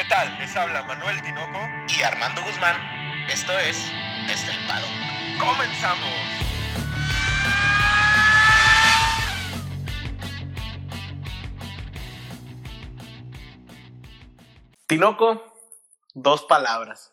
¿Qué 0.00 0.08
tal? 0.08 0.34
Les 0.38 0.56
habla 0.56 0.82
Manuel 0.84 1.20
Tinoco 1.20 1.58
y 1.86 2.02
Armando 2.02 2.40
Guzmán. 2.42 2.74
Esto 3.28 3.52
es 3.58 3.76
Estelpado. 4.30 4.86
¡Comenzamos! 5.38 6.08
Tinoco, 14.86 15.54
dos 16.14 16.46
palabras. 16.46 17.12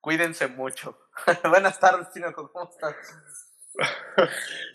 Cuídense 0.00 0.46
mucho. 0.46 1.00
Buenas 1.48 1.80
tardes, 1.80 2.12
Tinoco, 2.12 2.52
¿cómo 2.52 2.70
estás? 2.70 2.94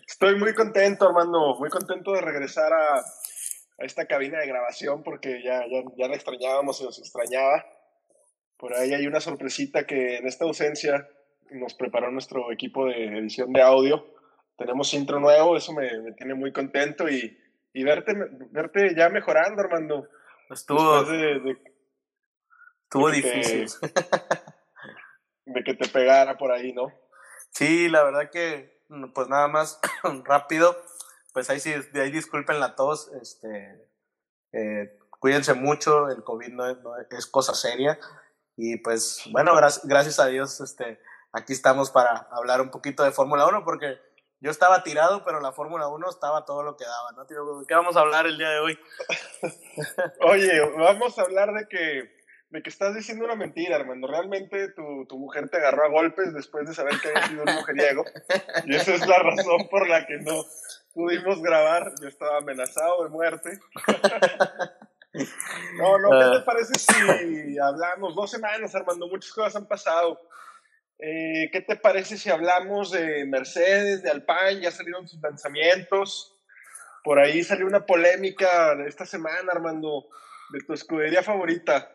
Estoy 0.06 0.38
muy 0.38 0.54
contento, 0.54 1.06
Armando, 1.06 1.56
muy 1.58 1.70
contento 1.70 2.12
de 2.12 2.20
regresar 2.20 2.70
a, 2.70 3.02
a 3.78 3.84
esta 3.84 4.06
cabina 4.06 4.38
de 4.38 4.46
grabación 4.46 5.02
porque 5.02 5.42
ya, 5.42 5.66
ya, 5.68 5.82
ya 5.96 6.08
la 6.08 6.14
extrañábamos 6.14 6.80
y 6.80 6.84
nos 6.84 6.98
extrañaba. 6.98 7.64
Por 8.56 8.74
ahí 8.74 8.94
hay 8.94 9.06
una 9.06 9.20
sorpresita 9.20 9.86
que 9.86 10.16
en 10.16 10.26
esta 10.26 10.44
ausencia 10.44 11.08
nos 11.50 11.74
preparó 11.74 12.10
nuestro 12.10 12.50
equipo 12.52 12.86
de 12.86 13.18
edición 13.18 13.52
de 13.52 13.62
audio. 13.62 14.06
Tenemos 14.56 14.92
intro 14.94 15.20
nuevo, 15.20 15.56
eso 15.56 15.72
me, 15.72 16.00
me 16.00 16.12
tiene 16.12 16.34
muy 16.34 16.52
contento 16.52 17.08
y, 17.08 17.38
y, 17.74 17.84
verte, 17.84 18.14
verte 18.50 18.94
ya 18.96 19.10
mejorando, 19.10 19.62
Armando. 19.62 20.08
Estuvo, 20.48 21.04
de, 21.04 21.40
de, 21.40 21.58
estuvo 22.84 23.10
de 23.10 23.16
difícil. 23.16 23.66
Te, 23.80 23.90
de 25.46 25.64
que 25.64 25.74
te 25.74 25.88
pegara 25.88 26.38
por 26.38 26.52
ahí, 26.52 26.72
¿no? 26.72 26.92
Sí, 27.50 27.88
la 27.88 28.04
verdad 28.04 28.30
que, 28.30 28.80
pues 29.14 29.28
nada 29.28 29.48
más 29.48 29.78
rápido 30.24 30.76
pues 31.36 31.50
ahí 31.50 31.60
sí, 31.60 31.74
ahí 31.96 32.10
disculpen 32.10 32.60
la 32.60 32.76
tos, 32.76 33.12
este, 33.20 33.90
eh, 34.52 34.98
cuídense 35.20 35.52
mucho, 35.52 36.08
el 36.08 36.24
COVID 36.24 36.48
no 36.48 36.66
es, 36.66 36.78
no 36.78 36.92
es, 36.96 37.26
cosa 37.26 37.52
seria 37.52 37.98
y 38.56 38.78
pues 38.78 39.22
bueno, 39.32 39.54
gracias, 39.54 39.86
gracias 39.86 40.18
a 40.18 40.28
Dios, 40.28 40.62
este, 40.62 40.98
aquí 41.32 41.52
estamos 41.52 41.90
para 41.90 42.26
hablar 42.30 42.62
un 42.62 42.70
poquito 42.70 43.04
de 43.04 43.10
Fórmula 43.10 43.46
1 43.46 43.66
porque 43.66 43.98
yo 44.40 44.50
estaba 44.50 44.82
tirado, 44.82 45.26
pero 45.26 45.40
la 45.40 45.52
Fórmula 45.52 45.88
1 45.88 46.08
estaba 46.08 46.46
todo 46.46 46.62
lo 46.62 46.78
que 46.78 46.86
daba, 46.86 47.12
¿no? 47.12 47.26
¿Qué 47.66 47.74
vamos 47.74 47.98
a 47.98 48.00
hablar 48.00 48.24
el 48.24 48.38
día 48.38 48.48
de 48.48 48.60
hoy? 48.60 48.78
Oye, 50.20 50.58
vamos 50.78 51.18
a 51.18 51.22
hablar 51.22 51.52
de 51.52 51.68
que, 51.68 52.16
de 52.48 52.62
que 52.62 52.70
estás 52.70 52.94
diciendo 52.94 53.26
una 53.26 53.34
mentira, 53.34 53.76
hermano. 53.76 54.06
Realmente 54.06 54.70
tu, 54.70 55.04
tu 55.06 55.18
mujer 55.18 55.50
te 55.50 55.58
agarró 55.58 55.84
a 55.84 55.90
golpes 55.90 56.32
después 56.32 56.66
de 56.66 56.74
saber 56.74 56.94
que 56.98 57.08
había 57.08 57.28
sido 57.28 57.42
un 57.42 57.54
mujeriego. 57.56 58.04
Y 58.64 58.74
esa 58.74 58.94
es 58.94 59.06
la 59.06 59.18
razón 59.18 59.68
por 59.68 59.86
la 59.86 60.06
que 60.06 60.16
no, 60.18 60.42
pudimos 60.96 61.42
grabar, 61.42 61.92
yo 62.00 62.08
estaba 62.08 62.38
amenazado 62.38 63.04
de 63.04 63.10
muerte. 63.10 63.60
no, 65.76 65.98
no, 65.98 66.10
¿qué 66.10 66.38
te 66.38 66.44
parece 66.44 66.78
si 66.78 67.58
hablamos? 67.58 68.16
Dos 68.16 68.30
semanas, 68.30 68.74
Armando, 68.74 69.06
muchas 69.06 69.30
cosas 69.30 69.56
han 69.56 69.68
pasado. 69.68 70.18
Eh, 70.98 71.50
¿Qué 71.52 71.60
te 71.60 71.76
parece 71.76 72.16
si 72.16 72.30
hablamos 72.30 72.92
de 72.92 73.26
Mercedes, 73.26 74.02
de 74.02 74.10
Alpine? 74.10 74.62
Ya 74.62 74.70
salieron 74.70 75.06
sus 75.06 75.20
lanzamientos. 75.20 76.34
Por 77.04 77.18
ahí 77.18 77.44
salió 77.44 77.66
una 77.66 77.84
polémica 77.84 78.72
esta 78.86 79.04
semana, 79.04 79.52
Armando, 79.52 80.08
de 80.48 80.60
tu 80.60 80.72
escudería 80.72 81.22
favorita. 81.22 81.94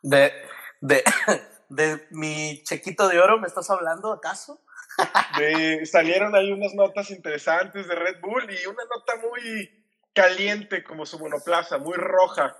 De, 0.00 0.32
de, 0.80 1.04
de 1.68 2.06
mi 2.10 2.62
chequito 2.64 3.06
de 3.06 3.20
oro, 3.20 3.38
¿me 3.38 3.46
estás 3.46 3.68
hablando 3.68 4.10
acaso? 4.10 4.62
De, 5.38 5.86
salieron 5.86 6.34
ahí 6.34 6.50
unas 6.52 6.74
notas 6.74 7.10
interesantes 7.10 7.86
de 7.86 7.94
Red 7.94 8.20
Bull 8.20 8.50
y 8.50 8.66
una 8.66 8.82
nota 8.84 9.14
muy 9.16 9.84
caliente 10.12 10.82
como 10.82 11.06
su 11.06 11.18
monoplaza, 11.18 11.78
muy 11.78 11.96
roja. 11.96 12.56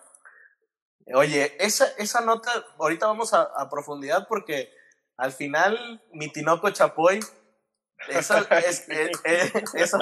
Oye, 1.15 1.57
esa, 1.59 1.87
esa 1.99 2.21
nota, 2.21 2.51
ahorita 2.79 3.07
vamos 3.07 3.35
a, 3.35 3.43
a 3.43 3.69
profundidad 3.69 4.29
porque 4.29 4.73
al 5.17 5.33
final 5.33 6.03
mi 6.13 6.31
Tinoco 6.31 6.71
Chapoy, 6.71 7.21
esa, 8.09 8.47
es, 8.59 8.89
es, 8.89 9.11
es, 9.25 9.53
esa, 9.75 9.99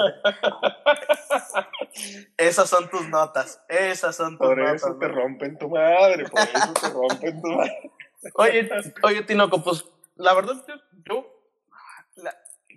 esas 2.37 2.69
son 2.69 2.89
tus 2.89 3.07
notas, 3.09 3.59
esas 3.67 4.15
son 4.15 4.37
tus 4.37 4.47
por 4.47 4.57
notas. 4.57 4.81
Por 4.83 4.91
eso 4.91 4.99
te 4.99 5.07
rompen 5.07 5.57
tu 5.57 5.69
madre, 5.69 6.25
por 6.29 6.41
eso 6.41 6.73
te 6.73 6.89
rompen 6.89 7.41
tu 7.41 7.47
madre. 7.47 7.91
Oye, 8.35 8.69
oye 9.03 9.23
Tinoco, 9.23 9.63
pues 9.63 9.85
la 10.15 10.33
verdad 10.33 10.63
yo, 10.67 10.75
yo 11.05 11.36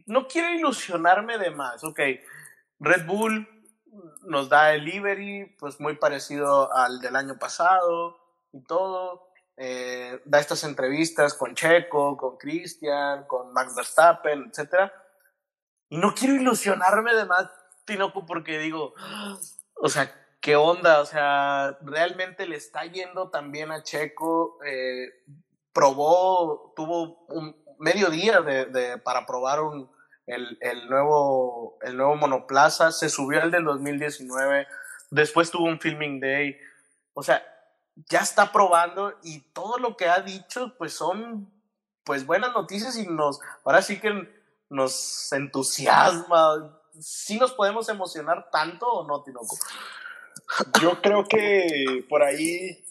no 0.06 0.27
quiero 0.27 0.51
ilusionarme 0.51 1.39
de 1.39 1.51
más, 1.51 1.84
ok. 1.84 2.01
Red 2.78 3.06
Bull 3.06 3.49
nos 4.23 4.49
da 4.49 4.75
el 4.75 4.84
livery, 4.84 5.56
pues 5.59 5.81
muy 5.81 5.97
parecido 5.97 6.73
al 6.75 7.01
del 7.01 7.17
año 7.17 7.39
pasado 7.39 8.19
y 8.53 8.62
todo. 8.62 9.31
Eh, 9.56 10.23
da 10.25 10.41
estas 10.41 10.65
entrevistas 10.65 11.34
con 11.34 11.55
Checo, 11.55 12.17
con 12.17 12.39
Christian, 12.39 13.27
con 13.27 13.53
Max 13.53 13.75
Verstappen, 13.75 14.51
etc. 14.51 14.91
Y 15.91 15.99
no 15.99 16.15
quiero 16.15 16.34
ilusionarme 16.34 17.15
de 17.15 17.27
más, 17.27 17.51
Tinoco, 17.84 18.25
porque 18.25 18.59
digo, 18.59 18.95
o 19.75 19.89
sea, 19.89 20.15
¿qué 20.41 20.57
onda? 20.57 21.01
O 21.01 21.05
sea, 21.05 21.77
realmente 21.83 22.47
le 22.47 22.57
está 22.57 22.84
yendo 22.87 23.28
también 23.28 23.71
a 23.71 23.83
Checo. 23.83 24.59
Eh, 24.65 25.25
probó, 25.72 26.72
tuvo 26.75 27.27
un, 27.28 27.55
medio 27.81 28.11
día 28.11 28.41
de, 28.43 28.99
para 28.99 29.27
probar 29.27 29.61
un, 29.61 29.91
el, 30.27 30.59
el, 30.61 30.89
nuevo, 30.89 31.79
el 31.83 31.97
nuevo 31.97 32.15
monoplaza, 32.15 32.93
se 32.93 33.09
subió 33.09 33.43
al 33.43 33.51
del 33.51 33.65
2019, 33.65 34.67
después 35.11 35.51
tuvo 35.51 35.65
un 35.65 35.81
filming 35.81 36.21
day, 36.21 36.57
o 37.15 37.23
sea, 37.23 37.43
ya 38.09 38.21
está 38.21 38.53
probando 38.53 39.19
y 39.23 39.41
todo 39.53 39.79
lo 39.79 39.97
que 39.97 40.09
ha 40.09 40.21
dicho 40.21 40.75
pues 40.79 40.93
son 40.93 41.53
pues 42.05 42.25
buenas 42.25 42.53
noticias 42.53 42.97
y 42.97 43.07
nos, 43.07 43.41
ahora 43.65 43.83
sí 43.83 44.01
que 44.01 44.29
nos 44.69 45.33
entusiasma, 45.33 46.81
¿sí 46.99 47.39
nos 47.39 47.53
podemos 47.53 47.89
emocionar 47.89 48.49
tanto 48.51 48.87
o 48.87 49.07
no, 49.07 49.23
Tinoco? 49.23 49.57
Yo 50.81 51.01
creo 51.01 51.25
que 51.25 52.05
por 52.09 52.23
ahí 52.23 52.85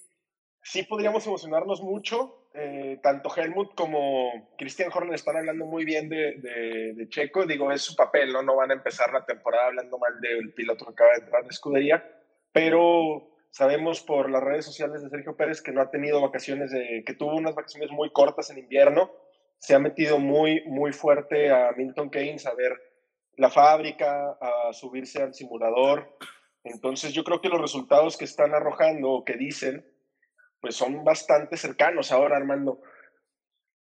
sí 0.64 0.84
podríamos 0.84 1.26
emocionarnos 1.26 1.82
mucho, 1.82 2.39
eh, 2.54 3.00
tanto 3.04 3.30
Helmut 3.36 3.76
como 3.76 4.50
Christian 4.58 4.92
Horner 4.94 5.14
están 5.14 5.38
hablando 5.38 5.66
muy 5.66 5.86
bien 5.86 6.10
de, 6.10 7.08
Checo. 7.10 7.46
Digo, 7.46 7.72
es 7.72 7.82
su 7.82 7.96
papel, 7.96 8.34
¿no? 8.34 8.42
No 8.42 8.56
van 8.56 8.72
a 8.72 8.76
empezar 8.76 9.14
la 9.14 9.26
temporada 9.26 9.68
hablando 9.68 9.98
mal 10.00 10.20
del 10.20 10.54
piloto 10.54 10.86
que 10.86 10.92
acaba 10.92 11.12
de 11.12 11.20
entrar 11.20 11.44
de 11.44 11.50
escudería. 11.50 12.22
Pero 12.52 13.30
sabemos 13.52 14.02
por 14.02 14.30
las 14.30 14.44
redes 14.44 14.66
sociales 14.66 15.04
de 15.04 15.10
Sergio 15.10 15.36
Pérez 15.36 15.62
que 15.62 15.72
no 15.72 15.82
ha 15.82 15.92
tenido 15.92 16.22
vacaciones, 16.22 16.72
que 16.72 17.14
tuvo 17.14 17.36
unas 17.36 17.56
vacaciones 17.56 17.92
muy 17.92 18.12
cortas 18.12 18.50
en 18.50 18.58
invierno. 18.58 19.12
Se 19.60 19.76
ha 19.76 19.80
metido 19.80 20.18
muy, 20.18 20.64
muy 20.66 20.92
fuerte 20.92 21.52
a 21.52 21.72
Milton 21.78 22.10
Keynes 22.10 22.48
a 22.48 22.56
ver 22.56 22.74
la 23.36 23.50
fábrica, 23.50 24.38
a 24.42 24.74
subirse 24.74 25.22
al 25.22 25.34
simulador. 25.34 26.18
Entonces 26.64 27.14
yo 27.14 27.24
creo 27.24 27.42
que 27.42 27.50
los 27.50 27.62
resultados 27.62 28.18
que 28.18 28.26
están 28.26 28.54
arrojando 28.54 29.12
o 29.12 29.24
que 29.24 29.38
dicen 29.38 29.86
pues 30.62 30.76
son 30.76 31.04
bastante 31.04 31.58
cercanos 31.58 32.12
ahora, 32.12 32.38
Armando. 32.38 32.82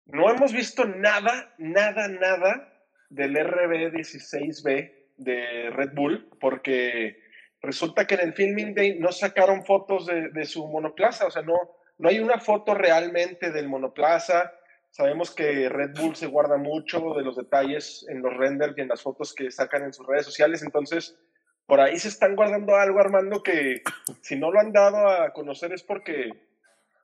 No 0.07 0.31
hemos 0.31 0.53
visto 0.53 0.85
nada, 0.85 1.55
nada, 1.59 2.09
nada 2.09 2.73
del 3.09 3.37
RB16B 3.37 4.93
de 5.17 5.71
Red 5.71 5.95
Bull, 5.95 6.29
porque 6.41 7.23
resulta 7.61 8.07
que 8.07 8.15
en 8.15 8.21
el 8.21 8.35
Filming 8.35 8.75
Day 8.75 8.99
no 8.99 9.11
sacaron 9.11 9.65
fotos 9.65 10.07
de, 10.07 10.29
de, 10.31 10.45
su 10.45 10.67
monoplaza, 10.67 11.27
o 11.27 11.31
sea, 11.31 11.43
no, 11.43 11.59
no 11.99 12.09
hay 12.09 12.21
una 12.21 12.39
foto 12.39 12.75
realmente 12.75 13.51
del 13.51 13.69
monoplaza. 13.69 14.53
Sabemos 14.91 15.35
que 15.35 15.69
Red 15.69 15.95
Bull 15.99 16.17
se 16.17 16.27
guarda 16.27 16.57
mucho 16.57 17.15
de 17.15 17.23
los 17.23 17.37
detalles 17.37 18.07
en 18.09 18.23
los 18.23 18.37
renders 18.37 18.77
y 18.77 18.83
en 18.83 18.89
las 18.89 19.03
fotos 19.03 19.35
que 19.35 19.51
sacan 19.51 19.83
en 19.83 19.93
sus 19.93 20.07
redes 20.07 20.25
sociales, 20.25 20.63
entonces 20.63 21.19
por 21.67 21.81
ahí 21.81 21.99
se 21.99 22.09
están 22.09 22.37
guardando 22.37 22.77
algo, 22.77 23.01
Armando, 23.01 23.43
que 23.43 23.83
si 24.21 24.37
no 24.37 24.53
lo 24.53 24.61
han 24.61 24.73
dado 24.73 25.09
a 25.09 25.33
conocer 25.33 25.73
es 25.73 25.83
porque 25.83 26.31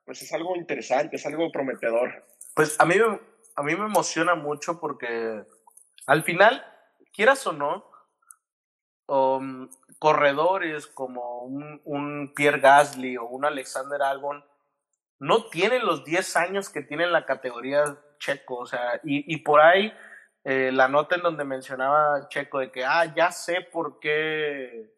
pues 0.04 0.22
es 0.22 0.32
algo 0.32 0.56
interesante, 0.56 1.16
es 1.16 1.26
algo 1.26 1.50
prometedor. 1.50 2.26
Pues 2.54 2.78
a 2.80 2.84
mí, 2.84 2.96
a 3.56 3.62
mí 3.62 3.76
me 3.76 3.86
emociona 3.86 4.34
mucho 4.34 4.80
porque 4.80 5.44
al 6.06 6.22
final, 6.22 6.64
quieras 7.12 7.46
o 7.46 7.52
no, 7.52 7.90
um, 9.06 9.68
corredores 9.98 10.86
como 10.86 11.42
un, 11.42 12.32
Pierre 12.34 12.60
Gasly 12.60 13.16
o 13.16 13.26
un 13.26 13.44
Alexander 13.44 14.02
Albon 14.02 14.44
no 15.18 15.46
tienen 15.46 15.86
los 15.86 16.04
10 16.04 16.36
años 16.36 16.68
que 16.68 16.82
tiene 16.82 17.06
la 17.06 17.24
categoría 17.24 17.84
Checo, 18.18 18.56
o 18.56 18.66
sea, 18.66 19.00
y, 19.04 19.32
y 19.32 19.38
por 19.38 19.60
ahí 19.60 19.92
eh, 20.44 20.70
la 20.72 20.88
nota 20.88 21.14
en 21.14 21.22
donde 21.22 21.44
mencionaba 21.44 22.28
Checo 22.28 22.58
de 22.58 22.72
que, 22.72 22.84
ah, 22.84 23.12
ya 23.14 23.30
sé 23.30 23.60
por 23.60 24.00
qué, 24.00 24.92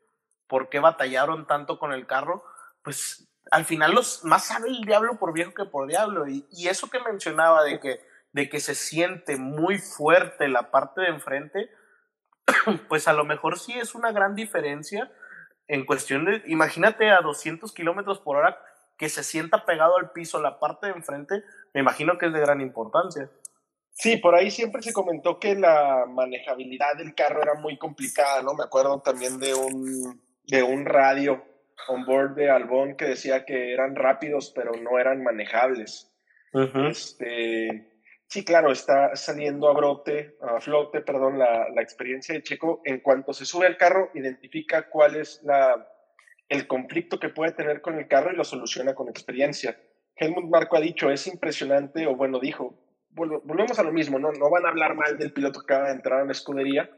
por 0.46 0.70
qué 0.70 0.78
batallaron 0.78 1.46
tanto 1.46 1.78
con 1.78 1.92
el 1.92 2.06
carro, 2.06 2.44
pues 2.82 3.28
al 3.50 3.64
final 3.64 3.94
los 3.94 4.25
más 4.25 4.46
sabe 4.46 4.69
el 4.69 4.82
diablo 4.82 5.19
por 5.19 5.32
viejo 5.32 5.52
que 5.55 5.64
por 5.64 5.87
diablo. 5.88 6.26
Y, 6.29 6.46
eso 6.69 6.88
que 6.88 7.00
mencionaba 7.00 7.62
de 7.64 7.81
que, 7.81 8.00
de 8.32 8.49
que 8.49 8.61
se 8.61 8.75
siente 8.75 9.37
muy 9.37 9.79
fuerte 9.79 10.49
la 10.49 10.70
parte 10.70 11.02
de 11.02 11.08
enfrente, 11.08 11.70
pues 12.88 13.08
a 13.08 13.12
lo 13.12 13.25
mejor 13.25 13.58
sí 13.58 13.73
es 13.73 13.94
una 13.94 14.12
gran 14.12 14.35
diferencia 14.35 15.11
en 15.67 15.87
cuestión 15.87 16.25
de, 16.25 16.43
imagínate 16.46 17.11
a 17.11 17.20
200 17.20 17.73
kilómetros 17.73 18.20
por 18.20 18.37
hora, 18.37 18.58
que 18.99 19.08
se 19.08 19.25
sienta 19.25 19.64
pegado 19.64 19.97
al 19.99 20.12
piso 20.12 20.40
la 20.40 20.61
parte 20.61 20.87
de 20.87 20.93
enfrente, 20.93 21.43
me 21.73 21.81
imagino 21.81 22.19
que 22.19 22.26
es 22.26 22.32
de 22.32 22.40
gran 22.40 22.61
importancia. 22.61 23.31
Sí, 23.90 24.17
por 24.17 24.35
ahí 24.35 24.50
siempre 24.50 24.82
se 24.82 24.93
comentó 24.93 25.38
que 25.38 25.55
la 25.55 26.05
manejabilidad 26.08 26.97
del 26.97 27.14
carro 27.14 27.43
era 27.43 27.55
muy 27.55 27.79
complicada, 27.79 28.43
¿no? 28.43 28.55
Me 28.55 28.64
acuerdo 28.64 29.00
también 29.00 29.38
de 29.38 29.55
un, 29.55 30.20
de 30.47 30.62
un 30.62 30.85
radio 30.85 31.44
on 31.88 32.05
board 32.05 32.35
de 32.35 32.50
Albón 32.50 32.97
que 32.97 33.06
decía 33.06 33.44
que 33.44 33.73
eran 33.73 33.94
rápidos, 33.94 34.53
pero 34.55 34.73
no 34.73 34.99
eran 34.99 35.23
manejables. 35.23 36.11
este, 36.88 37.93
sí, 38.26 38.44
claro, 38.44 38.71
está 38.71 39.17
saliendo 39.17 39.69
a 39.69 39.75
brote, 39.75 40.37
a 40.41 40.61
flote, 40.61 41.00
perdón, 41.00 41.38
la, 41.38 41.69
la, 41.69 41.82
experiencia 41.82 42.35
de 42.35 42.43
Checo. 42.43 42.81
En 42.85 43.00
cuanto 43.00 43.32
se 43.32 43.44
sube 43.44 43.67
al 43.67 43.76
carro, 43.76 44.11
identifica 44.15 44.88
cuál 44.88 45.17
es 45.17 45.43
la, 45.43 45.88
el 46.49 46.67
conflicto 46.67 47.19
que 47.19 47.31
puede 47.31 47.53
tener 47.53 47.81
con 47.81 47.99
el 47.99 48.06
carro 48.06 48.32
y 48.32 48.37
lo 48.37 48.44
soluciona 48.44 48.94
con 48.94 49.09
experiencia. 49.09 49.76
Helmut 50.17 50.44
Marco 50.44 50.76
ha 50.76 50.81
dicho, 50.81 51.11
es 51.11 51.26
impresionante, 51.26 52.06
o 52.06 52.15
bueno, 52.15 52.38
dijo, 52.38 52.79
volvemos 53.11 53.79
a 53.79 53.82
lo 53.82 53.93
mismo, 53.93 54.19
¿no? 54.19 54.32
No 54.32 54.50
van 54.50 54.67
a 54.67 54.69
hablar 54.69 54.94
mal 54.94 55.19
del 55.19 55.32
piloto 55.32 55.61
que 55.61 55.73
acaba 55.73 55.88
de 55.88 55.94
entrar 55.94 56.21
a 56.21 56.25
la 56.25 56.32
escudería, 56.32 56.91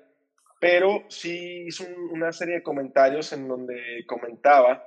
pero 0.58 1.04
sí 1.08 1.64
hizo 1.66 1.84
una 2.10 2.32
serie 2.32 2.56
de 2.56 2.62
comentarios 2.62 3.32
en 3.32 3.48
donde 3.48 4.04
comentaba 4.06 4.84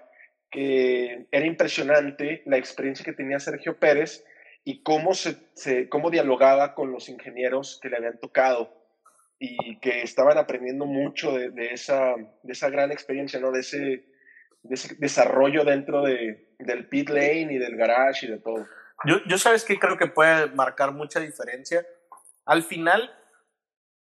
que 0.50 1.28
era 1.32 1.46
impresionante 1.46 2.42
la 2.46 2.58
experiencia 2.58 3.06
que 3.06 3.14
tenía 3.14 3.40
Sergio 3.40 3.78
Pérez 3.78 4.26
y 4.64 4.82
cómo, 4.82 5.14
se, 5.14 5.90
cómo 5.90 6.10
dialogaba 6.10 6.74
con 6.74 6.92
los 6.92 7.08
ingenieros 7.10 7.80
que 7.82 7.90
le 7.90 7.98
habían 7.98 8.20
tocado 8.20 8.76
y 9.38 9.80
que 9.80 10.02
estaban 10.02 10.38
aprendiendo 10.38 10.86
mucho 10.86 11.32
de, 11.34 11.72
esa, 11.72 12.16
de 12.44 12.52
esa 12.52 12.70
gran 12.70 12.92
experiencia, 12.92 13.40
¿no? 13.40 13.52
de, 13.52 13.62
ese, 13.62 13.78
de 13.78 14.76
ese 14.76 14.96
desarrollo 14.96 15.64
dentro 15.64 16.02
de, 16.02 16.56
del 16.58 16.88
pit 16.88 17.10
lane 17.10 17.54
y 17.54 17.58
del 17.58 17.78
garage 17.78 18.26
y 18.26 18.32
de 18.32 18.40
todo. 18.40 18.68
Yo, 19.06 19.16
yo 19.28 19.38
sabes 19.38 19.64
que 19.64 19.80
creo 19.80 19.98
que 19.98 20.08
puede 20.08 20.48
marcar 20.48 20.92
mucha 20.92 21.22
diferencia. 21.22 21.86
Al 22.46 22.64
final, 22.64 23.16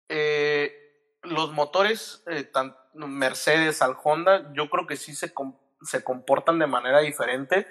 eh, 0.09 0.80
los 1.23 1.51
motores, 1.51 2.23
eh, 2.27 2.49
Mercedes 2.93 3.81
al 3.81 3.95
Honda, 4.03 4.51
yo 4.53 4.69
creo 4.69 4.87
que 4.87 4.97
sí 4.97 5.15
se, 5.15 5.33
se 5.81 6.03
comportan 6.03 6.59
de 6.59 6.67
manera 6.67 6.99
diferente. 6.99 7.67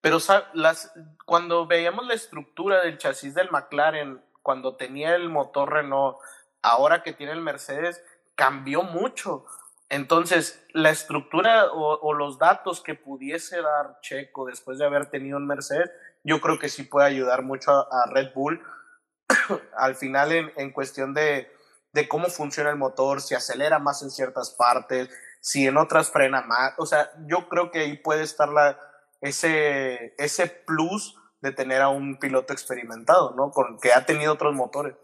Pero 0.00 0.18
las, 0.54 0.92
cuando 1.24 1.66
veíamos 1.66 2.06
la 2.06 2.14
estructura 2.14 2.82
del 2.82 2.98
chasis 2.98 3.34
del 3.34 3.50
McLaren, 3.50 4.20
cuando 4.42 4.76
tenía 4.76 5.14
el 5.14 5.28
motor 5.28 5.72
Renault, 5.72 6.18
ahora 6.60 7.04
que 7.04 7.12
tiene 7.12 7.32
el 7.32 7.40
Mercedes, 7.40 8.02
cambió 8.34 8.82
mucho. 8.82 9.46
Entonces, 9.88 10.64
la 10.72 10.90
estructura 10.90 11.66
o, 11.72 12.14
los 12.14 12.38
datos 12.38 12.80
que 12.80 12.94
pudiese 12.94 13.60
dar 13.60 14.00
Checo 14.00 14.46
después 14.46 14.78
de 14.78 14.86
haber 14.86 15.06
tenido 15.06 15.36
un 15.36 15.46
Mercedes, 15.46 15.90
yo 16.24 16.40
creo 16.40 16.58
que 16.58 16.68
sí 16.68 16.82
puede 16.82 17.06
ayudar 17.06 17.42
mucho 17.42 17.70
a, 17.70 18.06
Red 18.10 18.32
Bull 18.34 18.60
al 19.76 19.94
final 19.94 20.32
en, 20.32 20.52
en 20.56 20.72
cuestión 20.72 21.14
de, 21.14 21.48
de, 21.92 22.08
cómo 22.08 22.28
funciona 22.28 22.70
el 22.70 22.76
motor, 22.76 23.20
si 23.20 23.34
acelera 23.34 23.78
más 23.78 24.02
en 24.02 24.10
ciertas 24.10 24.50
partes, 24.50 25.08
si 25.40 25.66
en 25.66 25.76
otras 25.76 26.10
frena 26.10 26.42
más. 26.42 26.74
O 26.78 26.86
sea, 26.86 27.10
yo 27.26 27.48
creo 27.48 27.70
que 27.70 27.80
ahí 27.80 27.96
puede 27.96 28.22
estar 28.22 28.48
la, 28.48 28.78
ese, 29.20 30.14
ese 30.18 30.46
plus 30.46 31.16
de 31.40 31.52
tener 31.52 31.82
a 31.82 31.88
un 31.88 32.18
piloto 32.18 32.52
experimentado, 32.52 33.34
¿no? 33.36 33.50
Con, 33.50 33.78
que 33.80 33.92
ha 33.92 34.06
tenido 34.06 34.32
otros 34.32 34.54
motores. 34.54 34.94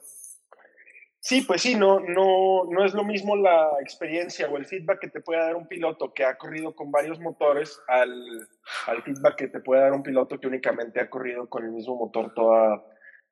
Sí, 1.21 1.43
pues 1.43 1.63
sí, 1.63 1.75
no, 1.75 1.99
no, 2.01 2.65
no 2.71 2.85
es 2.85 2.95
lo 2.95 3.05
mismo 3.05 3.37
la 3.37 3.73
experiencia 3.81 4.49
o 4.49 4.57
el 4.57 4.67
feedback 4.67 5.01
que 5.01 5.09
te 5.09 5.21
puede 5.21 5.41
dar 5.41 5.57
un 5.57 5.67
piloto 5.67 6.15
que 6.15 6.25
ha 6.25 6.39
corrido 6.39 6.75
con 6.75 6.93
varios 6.93 7.19
motores 7.19 7.81
al, 7.89 8.49
al 8.87 9.03
feedback 9.03 9.35
que 9.35 9.49
te 9.49 9.61
puede 9.61 9.83
dar 9.83 9.93
un 9.93 10.05
piloto 10.05 10.39
que 10.39 10.47
únicamente 10.47 11.01
ha 11.01 11.11
corrido 11.11 11.49
con 11.49 11.65
el 11.65 11.73
mismo 11.73 11.97
motor 11.97 12.33
toda, 12.35 12.83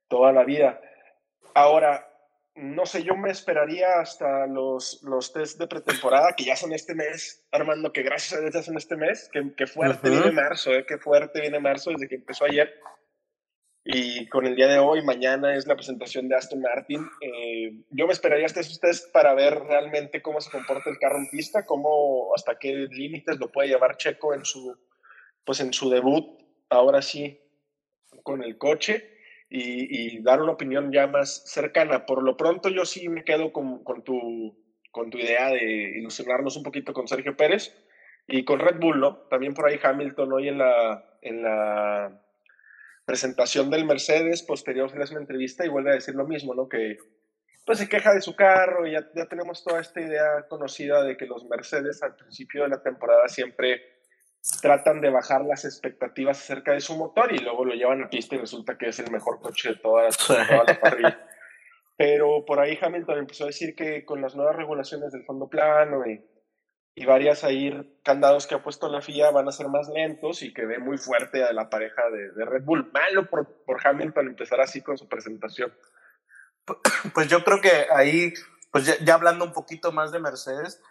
toda 0.09 0.33
la 0.33 0.45
vida. 0.45 0.81
Ahora, 1.55 2.07
no 2.57 2.87
sé, 2.87 3.03
yo 3.03 3.17
me 3.17 3.31
esperaría 3.31 4.01
hasta 4.01 4.47
los, 4.47 5.03
los 5.03 5.33
test 5.33 5.59
de 5.59 5.67
pretemporada, 5.67 6.35
que 6.35 6.45
ya 6.45 6.57
son 6.57 6.73
este 6.73 6.95
mes, 6.95 7.47
Armando, 7.53 7.93
que 7.93 8.03
gracias 8.03 8.39
a 8.39 8.41
Dios 8.41 8.55
ya 8.55 8.63
son 8.63 8.77
este 8.77 8.97
mes, 8.97 9.31
que, 9.31 9.67
fuerte 9.67 10.09
viene 10.09 10.33
marzo, 10.33 10.73
eh, 10.73 10.87
que 10.87 10.99
fuerte 10.99 11.41
viene 11.41 11.61
marzo 11.61 11.91
desde 11.91 12.09
que 12.09 12.15
empezó 12.15 12.47
ayer. 12.47 12.73
Y 13.85 14.29
con 14.29 14.47
el 14.47 14.57
día 14.57 14.67
de 14.67 14.79
hoy, 14.79 15.03
mañana 15.03 15.55
es 15.55 15.67
la 15.67 15.77
presentación 15.77 16.29
de 16.29 16.35
Aston 16.35 16.61
Martin. 16.61 17.07
Eh, 17.21 17.85
yo 17.91 18.07
me 18.07 18.13
esperaría 18.13 18.47
hasta 18.47 18.61
esos 18.61 18.81
test 18.81 19.13
para 19.13 19.33
ver 19.35 19.55
realmente 19.61 20.23
cómo 20.23 20.41
se 20.41 20.51
comporta 20.51 20.91
el 20.91 20.99
carro 20.99 21.19
en 21.19 21.29
pista, 21.29 21.65
cómo, 21.65 22.35
hasta 22.35 22.59
qué 22.59 22.89
límites 22.91 23.39
lo 23.39 23.53
puede 23.53 23.69
llevar 23.69 23.97
Checo 23.97 24.35
en 24.35 24.45
su, 24.45 24.77
pues 25.45 25.61
en 25.61 25.73
su 25.73 25.89
debut, 25.89 26.43
ahora 26.69 27.01
sí, 27.01 27.41
con 28.25 28.43
el 28.43 28.59
coche. 28.59 29.16
Y, 29.49 30.23
dar 30.23 30.43
una 30.43 30.53
opinión 30.53 30.91
ya 30.93 31.07
más 31.07 31.43
cercana. 31.47 32.05
Por 32.05 32.23
lo 32.23 32.37
pronto 32.37 32.69
yo 32.69 32.85
sí 32.85 33.09
me 33.09 33.25
quedo 33.25 33.53
con, 33.53 33.85
con, 33.85 34.03
tu, 34.03 34.57
con 34.91 35.11
tu 35.11 35.19
idea 35.19 35.51
de 35.51 35.99
ilusionarnos 35.99 36.57
un 36.57 36.65
poquito 36.65 36.93
con 36.93 37.07
Sergio 37.07 37.37
Pérez 37.37 37.73
y 38.27 38.45
con 38.45 38.59
Red 38.59 38.81
Bull, 38.81 38.99
¿no? 38.99 39.19
También 39.31 39.55
por 39.55 39.69
ahí 39.69 39.79
Hamilton 39.81 40.33
hoy 40.33 40.49
en 40.49 40.59
la, 40.59 41.19
en 41.23 41.43
la 41.43 42.21
presentación 43.05 43.71
del 43.71 43.85
Mercedes, 43.85 44.43
posterior 44.43 44.91
se 44.91 44.97
una 44.97 45.21
entrevista 45.21 45.65
y 45.65 45.69
vuelve 45.69 45.91
a 45.91 45.95
decir 45.95 46.15
lo 46.15 46.27
mismo, 46.27 46.55
¿no? 46.55 46.69
Que 46.69 46.97
pues 47.65 47.79
se 47.79 47.89
queja 47.89 48.13
de 48.15 48.21
su 48.21 48.37
carro 48.37 48.87
y 48.87 48.93
ya, 48.93 49.09
ya 49.15 49.27
tenemos 49.27 49.65
toda 49.65 49.81
esta 49.81 50.01
idea 50.01 50.47
conocida 50.49 51.03
de 51.03 51.17
que 51.17 51.27
los 51.27 51.45
Mercedes 51.47 52.03
al 52.03 52.15
principio 52.15 52.63
de 52.63 52.69
la 52.69 52.83
temporada 52.83 53.29
siempre 53.29 53.96
tratan 54.63 55.01
de 55.01 55.11
bajar 55.11 55.45
las 55.45 55.65
expectativas 55.65 56.39
acerca 56.39 56.73
de 56.73 56.81
su 56.81 56.97
motor 56.97 57.33
y 57.33 57.39
luego 57.39 57.65
lo 57.65 57.75
llevan 57.75 58.05
a 58.05 58.11
pista 58.11 58.35
y 58.35 58.39
resulta 58.39 58.79
que 58.79 58.89
es 58.89 58.99
el 58.99 59.11
mejor 59.11 59.41
coche 59.41 59.71
de 59.71 59.77
toda, 59.77 60.09
toda 60.27 60.65
la 60.65 60.81
parrilla. 60.81 61.27
Pero 61.97 62.45
por 62.45 62.61
ahí 62.61 62.79
Hamilton 62.81 63.19
empezó 63.19 63.45
a 63.45 63.49
decir 63.49 63.75
que 63.75 64.05
con 64.05 64.21
las 64.21 64.37
nuevas 64.37 64.57
regulaciones 64.57 65.13
del 65.13 65.25
fondo 65.25 65.49
plano 65.49 66.07
y 66.07 66.23
y 66.99 67.05
varias 67.05 67.45
ahí 67.45 67.71
candados 68.03 68.47
que 68.47 68.55
ha 68.55 68.63
puesto 68.63 68.89
la 68.89 69.03
FIA 69.03 69.31
van 69.31 69.47
a 69.47 69.53
ser 69.53 69.69
más 69.69 69.87
lentos 69.89 70.43
y 70.43 70.55
que 70.55 70.65
ve 70.65 70.79
muy 70.79 70.97
fuerte 70.97 71.45
a 71.45 71.53
la 71.53 71.69
pareja 71.69 72.03
de, 72.11 72.45
Red 72.45 72.65
Bull. 72.65 72.91
Malo 72.91 73.29
por, 73.29 73.63
por, 73.67 73.87
Hamilton 73.87 74.29
empezar 74.29 74.63
así 74.63 74.81
con 74.81 74.97
su 74.97 75.07
presentación. 75.07 75.73
Pues 77.13 77.29
yo 77.29 77.45
creo 77.45 77.61
que 77.61 77.87
ahí, 77.95 78.33
pues 78.73 78.99
ya, 79.05 79.15
hablando 79.15 79.45
un 79.45 79.53
poquito 79.53 79.93
más 79.93 80.11
de 80.11 80.21
Mercedes, 80.21 80.83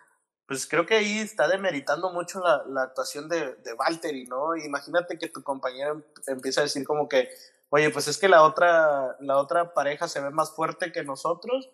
pues 0.48 0.68
creo 0.68 0.86
que 0.86 0.96
ahí 0.96 1.20
está 1.20 1.48
demeritando 1.48 2.12
mucho 2.12 2.40
la, 2.40 2.64
la 2.68 2.84
actuación 2.84 3.28
de, 3.30 3.56
de 3.56 3.74
Valtteri, 3.74 4.26
¿no? 4.26 4.56
Imagínate 4.56 5.18
que 5.18 5.30
tu 5.30 5.42
compañero 5.44 6.04
empieza 6.28 6.62
a 6.62 6.66
decir 6.66 6.86
como 6.86 7.10
que, 7.10 7.30
oye, 7.70 7.90
pues 7.90 8.08
es 8.08 8.18
que 8.18 8.30
la 8.30 8.44
otra, 8.44 9.16
la 9.20 9.38
otra 9.38 9.74
pareja 9.74 10.08
se 10.08 10.22
ve 10.22 10.30
más 10.30 10.56
fuerte 10.56 10.92
que 10.92 11.04
nosotros 11.04 11.70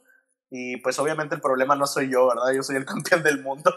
y 0.49 0.77
pues 0.77 0.99
obviamente 0.99 1.33
el 1.33 1.41
problema 1.41 1.75
no 1.75 1.87
soy 1.87 2.11
yo, 2.11 2.27
¿verdad? 2.27 2.53
Yo 2.53 2.61
soy 2.61 2.75
el 2.75 2.85
campeón 2.85 3.23
del 3.23 3.41
mundo. 3.41 3.75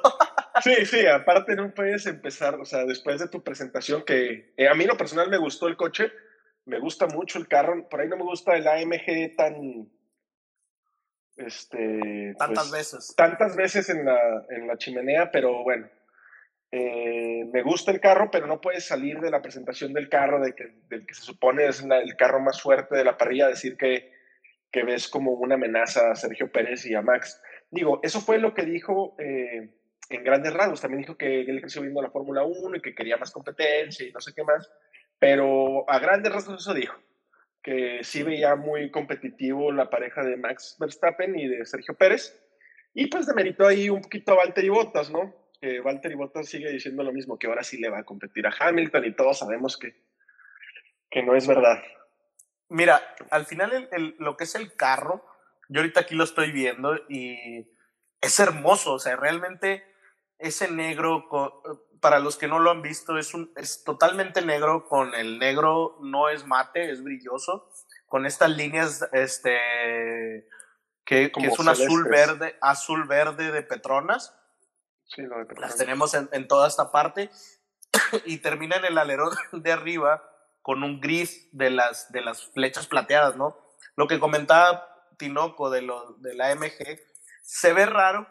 Sí, 0.63 0.87
sí, 0.87 1.07
aparte 1.07 1.57
no 1.57 1.73
puedes 1.73 2.07
empezar, 2.07 2.55
o 2.57 2.65
sea, 2.65 2.85
después 2.85 3.21
de 3.21 3.29
tu 3.29 3.43
presentación, 3.43 4.05
que 4.05 4.55
eh, 4.57 4.69
a 4.69 4.75
mí 4.75 4.85
lo 4.85 4.97
personal 4.97 5.29
me 5.29 5.39
gustó 5.39 5.67
el 5.69 5.77
coche, 5.77 6.13
me 6.65 6.79
gusta 6.79 7.07
mucho 7.07 7.39
el 7.39 7.49
carro, 7.49 7.89
por 7.89 8.01
ahí 8.01 8.09
no 8.09 8.17
me 8.17 8.23
gusta 8.23 8.57
el 8.57 8.67
AMG 8.67 9.37
tan... 9.37 9.89
Este, 11.37 12.35
tantas 12.39 12.69
pues, 12.69 12.73
veces. 12.73 13.15
Tantas 13.17 13.57
veces 13.57 13.91
en 13.91 14.05
la, 14.05 14.47
en 14.51 14.67
la 14.67 14.77
chimenea, 14.77 15.31
pero 15.31 15.63
bueno, 15.63 15.89
eh, 16.71 17.45
me 17.53 17.63
gusta 17.63 17.91
el 17.91 18.01
carro, 18.01 18.31
pero 18.31 18.47
no 18.47 18.61
puedes 18.61 18.87
salir 18.87 19.21
de 19.21 19.31
la 19.31 19.43
presentación 19.43 19.93
del 19.93 20.09
carro, 20.09 20.41
de 20.43 20.55
que, 20.55 20.75
del 20.89 21.07
que 21.07 21.15
se 21.15 21.23
supone 21.23 21.67
es 21.67 21.83
el 21.83 22.17
carro 22.17 22.41
más 22.41 22.61
fuerte 22.63 22.97
de 22.97 23.05
la 23.05 23.17
parrilla, 23.17 23.49
decir 23.49 23.77
que, 23.77 24.13
que 24.71 24.85
ves 24.85 25.09
como 25.09 25.33
una 25.33 25.57
amenaza 25.57 26.11
a 26.11 26.17
Sergio 26.17 26.51
Pérez 26.51 26.87
y 26.87 26.95
a 26.95 27.03
Max. 27.03 27.41
Digo, 27.71 28.01
eso 28.03 28.21
fue 28.21 28.39
lo 28.39 28.55
que 28.55 28.65
dijo... 28.65 29.17
Eh, 29.19 29.71
en 30.11 30.25
grandes 30.25 30.53
rasgos. 30.53 30.81
También 30.81 31.03
dijo 31.03 31.17
que 31.17 31.43
él 31.43 31.61
creció 31.61 31.83
viendo 31.83 32.03
la 32.03 32.11
Fórmula 32.11 32.45
1 32.45 32.77
y 32.77 32.81
que 32.81 32.95
quería 32.95 33.17
más 33.17 33.31
competencia 33.31 34.07
y 34.07 34.13
no 34.13 34.21
sé 34.21 34.33
qué 34.35 34.45
más. 34.45 34.71
Pero 35.19 35.89
a 35.89 35.99
grandes 35.99 36.33
rasgos 36.33 36.61
eso 36.61 36.75
dijo, 36.75 36.95
que 37.65 38.05
sí 38.05 38.23
veía 38.23 38.55
muy 38.57 38.91
competitivo 38.91 39.73
la 39.73 39.89
pareja 39.89 40.23
de 40.23 40.37
Max 40.37 40.77
Verstappen 40.79 41.37
y 41.37 41.49
de 41.49 41.65
Sergio 41.65 41.95
Pérez. 41.95 42.39
Y 42.93 43.07
pues 43.07 43.27
demeritó 43.27 43.67
ahí 43.67 43.89
un 43.89 44.03
poquito 44.03 44.33
a 44.33 44.37
Valtteri 44.37 44.69
Bottas, 44.69 45.11
¿no? 45.11 45.35
Que 45.61 45.81
Valtteri 45.81 46.15
Bottas 46.15 46.47
sigue 46.47 46.71
diciendo 46.71 47.03
lo 47.03 47.11
mismo, 47.11 47.39
que 47.39 47.47
ahora 47.47 47.65
sí 47.65 47.81
le 47.81 47.89
va 47.89 48.01
a 48.01 48.05
competir 48.05 48.47
a 48.47 48.55
Hamilton 48.57 49.07
y 49.07 49.17
todos 49.17 49.39
sabemos 49.39 49.79
que, 49.79 49.97
que 51.11 51.23
no 51.23 51.35
es 51.35 51.47
verdad. 51.49 51.83
Mira, 52.69 53.01
al 53.31 53.47
final 53.47 53.89
lo 54.19 54.37
que 54.37 54.45
es 54.45 54.55
el 54.55 54.75
carro, 54.75 55.25
yo 55.71 55.81
ahorita 55.81 56.01
aquí 56.01 56.15
lo 56.15 56.25
estoy 56.25 56.53
viendo 56.53 57.01
y 57.09 57.67
es 58.21 58.41
hermoso, 58.41 58.93
o 58.93 58.99
sea, 58.99 59.17
realmente 59.17 59.83
ese 60.39 60.71
negro, 60.71 61.27
para 62.05 62.19
los 62.19 62.37
que 62.37 62.49
no 62.49 62.59
lo 62.59 62.71
han 62.71 62.83
visto, 62.83 63.17
es, 63.17 63.33
un, 63.33 63.51
es 63.57 63.83
totalmente 63.83 64.43
negro, 64.43 64.87
con 64.87 65.15
el 65.15 65.39
negro 65.39 65.97
no 66.03 66.29
es 66.29 66.47
mate, 66.47 66.91
es 66.91 67.03
brilloso, 67.03 67.71
con 68.05 68.27
estas 68.27 68.51
líneas, 68.51 69.09
este, 69.13 70.47
que, 71.07 71.33
es 71.35 71.59
un 71.59 71.71
azul 71.71 72.05
verde, 72.05 72.59
azul 72.61 73.07
verde 73.07 73.53
de 73.53 73.63
Petronas. 73.63 74.37
Sí, 75.07 75.23
de 75.23 75.47
Las 75.59 75.79
tenemos 75.79 76.13
en, 76.13 76.47
toda 76.47 76.69
esta 76.69 76.93
parte. 76.93 77.31
y 78.27 78.37
termina 78.37 78.77
en 78.77 78.85
el 78.85 78.99
alerón 78.99 79.33
de 79.53 79.73
arriba 79.73 80.23
con 80.61 80.83
un 80.83 81.01
gris 81.01 81.49
de 81.53 81.71
las, 81.71 82.13
de 82.13 82.21
las 82.21 82.53
flechas 82.53 82.87
plateadas, 82.87 83.37
¿no? 83.37 83.57
Lo 83.97 84.09
que 84.09 84.21
comentaba 84.21 84.91
Tinoco 85.17 85.71
de, 85.71 85.81
lo, 85.81 86.17
de 86.19 86.35
la 86.35 86.51
AMG, 86.51 87.01
se 87.41 87.73
ve 87.73 87.87
raro, 87.87 88.27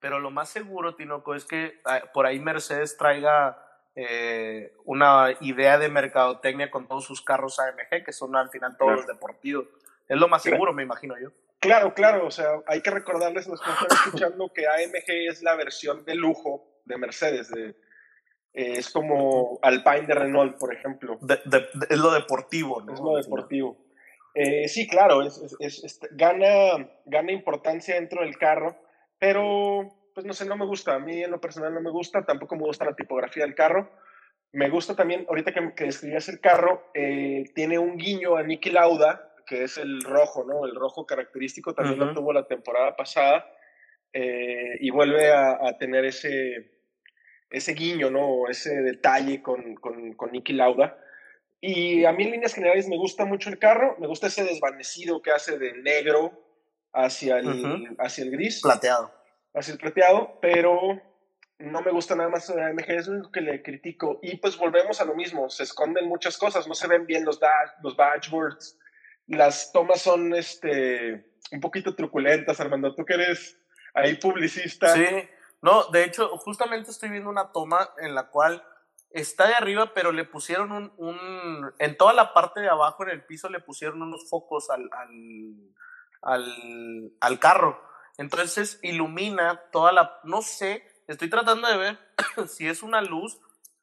pero 0.00 0.18
lo 0.18 0.30
más 0.30 0.48
seguro, 0.48 0.94
Tinoco, 0.94 1.34
es 1.34 1.44
que 1.44 1.80
ah, 1.84 2.02
por 2.12 2.26
ahí 2.26 2.40
Mercedes 2.40 2.96
traiga 2.96 3.58
eh, 3.94 4.72
una 4.84 5.36
idea 5.40 5.78
de 5.78 5.88
mercadotecnia 5.88 6.70
con 6.70 6.86
todos 6.86 7.04
sus 7.04 7.22
carros 7.22 7.58
AMG, 7.58 8.04
que 8.04 8.12
son 8.12 8.36
al 8.36 8.50
final 8.50 8.76
todos 8.76 8.92
los 8.92 9.06
deportivos. 9.06 9.66
Es 10.08 10.16
lo 10.16 10.28
más 10.28 10.42
seguro, 10.42 10.72
me 10.72 10.82
imagino 10.82 11.14
yo. 11.20 11.30
Claro, 11.60 11.92
claro, 11.92 12.26
o 12.26 12.30
sea, 12.30 12.62
hay 12.66 12.80
que 12.80 12.90
recordarles 12.90 13.46
a 13.48 13.50
los 13.50 13.60
que 13.60 13.70
están 13.70 13.88
escuchando 13.90 14.52
que 14.52 14.66
AMG 14.68 15.28
es 15.28 15.42
la 15.42 15.56
versión 15.56 16.04
de 16.04 16.14
lujo 16.14 16.80
de 16.84 16.96
Mercedes, 16.96 17.50
de, 17.50 17.74
eh, 18.54 18.78
es 18.78 18.90
como 18.90 19.58
Alpine 19.62 20.06
de 20.06 20.14
Renault, 20.14 20.58
por 20.58 20.72
ejemplo. 20.74 21.18
es 21.88 21.98
lo 21.98 22.12
deportivo, 22.12 22.80
¿no? 22.82 22.94
Es 22.94 23.00
lo 23.00 23.16
deportivo. 23.16 23.76
Eh, 24.34 24.68
sí, 24.68 24.86
claro, 24.86 25.22
es, 25.22 26.00
gana, 26.12 26.88
gana 27.06 27.32
importancia 27.32 27.96
dentro 27.96 28.22
del 28.22 28.38
carro, 28.38 28.76
pero 29.18 29.88
pues 30.14 30.26
no 30.26 30.32
sé, 30.32 30.46
no 30.46 30.56
me 30.56 30.66
gusta. 30.66 30.94
A 30.94 30.98
mí 30.98 31.22
en 31.22 31.30
lo 31.30 31.40
personal 31.40 31.72
no 31.72 31.80
me 31.80 31.90
gusta, 31.90 32.24
tampoco 32.24 32.56
me 32.56 32.64
gusta 32.64 32.84
la 32.84 32.96
tipografía 32.96 33.44
del 33.44 33.54
carro. 33.54 33.90
Me 34.52 34.68
gusta 34.70 34.96
también, 34.96 35.26
ahorita 35.28 35.52
que, 35.52 35.74
que 35.74 35.84
describías 35.84 36.28
el 36.28 36.40
carro, 36.40 36.90
eh, 36.94 37.44
tiene 37.54 37.78
un 37.78 37.96
guiño 37.96 38.36
a 38.36 38.42
Niki 38.42 38.70
Lauda, 38.70 39.34
que 39.46 39.64
es 39.64 39.78
el 39.78 40.02
rojo, 40.02 40.44
¿no? 40.44 40.64
El 40.64 40.74
rojo 40.74 41.06
característico, 41.06 41.74
también 41.74 41.98
lo 41.98 42.14
tuvo 42.14 42.32
la 42.32 42.46
temporada 42.46 42.96
pasada, 42.96 43.46
y 44.12 44.90
vuelve 44.90 45.30
a, 45.30 45.58
a 45.68 45.78
tener 45.78 46.04
ese, 46.04 46.82
ese 47.50 47.74
guiño, 47.74 48.10
¿no? 48.10 48.48
Ese 48.48 48.82
detalle 48.82 49.42
con, 49.42 49.74
con, 49.76 50.14
con 50.14 50.32
Nicky 50.32 50.54
Lauda. 50.54 50.98
Y 51.60 52.04
a 52.04 52.12
mí 52.12 52.24
en 52.24 52.32
líneas 52.32 52.54
generales 52.54 52.88
me 52.88 52.96
gusta 52.96 53.24
mucho 53.24 53.50
el 53.50 53.58
carro, 53.58 53.96
me 53.98 54.06
gusta 54.06 54.28
ese 54.28 54.44
desvanecido 54.44 55.22
que 55.22 55.30
hace 55.30 55.58
de 55.58 55.74
negro 55.74 56.47
hacia 56.92 57.38
el, 57.38 57.96
hacia 57.98 58.24
el 58.24 58.30
gris. 58.30 58.60
Plateado. 58.62 59.12
Hacia 59.54 59.72
el 59.72 59.78
plateado, 59.78 60.38
pero 60.40 61.00
no 61.58 61.80
me 61.82 61.90
gusta 61.90 62.14
nada 62.14 62.28
más 62.28 62.48
la 62.50 62.72
MG, 62.72 62.90
es 62.90 63.06
lo 63.08 63.14
único 63.14 63.32
que 63.32 63.40
le 63.40 63.62
critico. 63.62 64.18
Y 64.22 64.36
pues 64.36 64.56
volvemos 64.56 65.00
a 65.00 65.04
lo 65.04 65.14
mismo, 65.14 65.48
se 65.50 65.64
esconden 65.64 66.06
muchas 66.08 66.38
cosas, 66.38 66.68
no 66.68 66.74
se 66.74 66.86
ven 66.86 67.06
bien 67.06 67.24
los, 67.24 67.40
los 67.82 67.96
dashboards, 67.96 68.78
las 69.26 69.72
tomas 69.72 70.00
son 70.00 70.34
este, 70.34 71.32
un 71.52 71.60
poquito 71.60 71.94
truculentas, 71.94 72.60
Armando, 72.60 72.94
tú 72.94 73.04
que 73.04 73.14
eres 73.14 73.58
ahí 73.94 74.14
publicista. 74.16 74.94
Sí 74.94 75.04
no, 75.60 75.84
de 75.90 76.04
hecho, 76.04 76.36
justamente 76.38 76.90
estoy 76.90 77.10
viendo 77.10 77.30
una 77.30 77.50
toma 77.52 77.90
en 77.98 78.14
la 78.14 78.28
cual 78.28 78.62
está 79.10 79.48
de 79.48 79.54
arriba, 79.54 79.92
pero 79.94 80.12
le 80.12 80.24
pusieron 80.24 80.70
un, 80.70 80.92
un 80.96 81.72
en 81.78 81.96
toda 81.96 82.12
la 82.12 82.32
parte 82.32 82.60
de 82.60 82.68
abajo 82.68 83.02
en 83.02 83.10
el 83.10 83.24
piso 83.24 83.48
le 83.48 83.60
pusieron 83.60 84.02
unos 84.02 84.28
focos 84.28 84.70
al, 84.70 84.88
al, 84.92 85.54
al, 86.22 87.38
carro. 87.40 87.80
Entonces 88.16 88.78
ilumina 88.82 89.62
toda 89.72 89.92
la, 89.92 90.20
no 90.24 90.42
sé, 90.42 90.84
estoy 91.06 91.30
tratando 91.30 91.68
de 91.68 91.76
ver 91.76 91.98
si 92.48 92.66
es 92.66 92.82
una 92.82 93.00
luz 93.00 93.38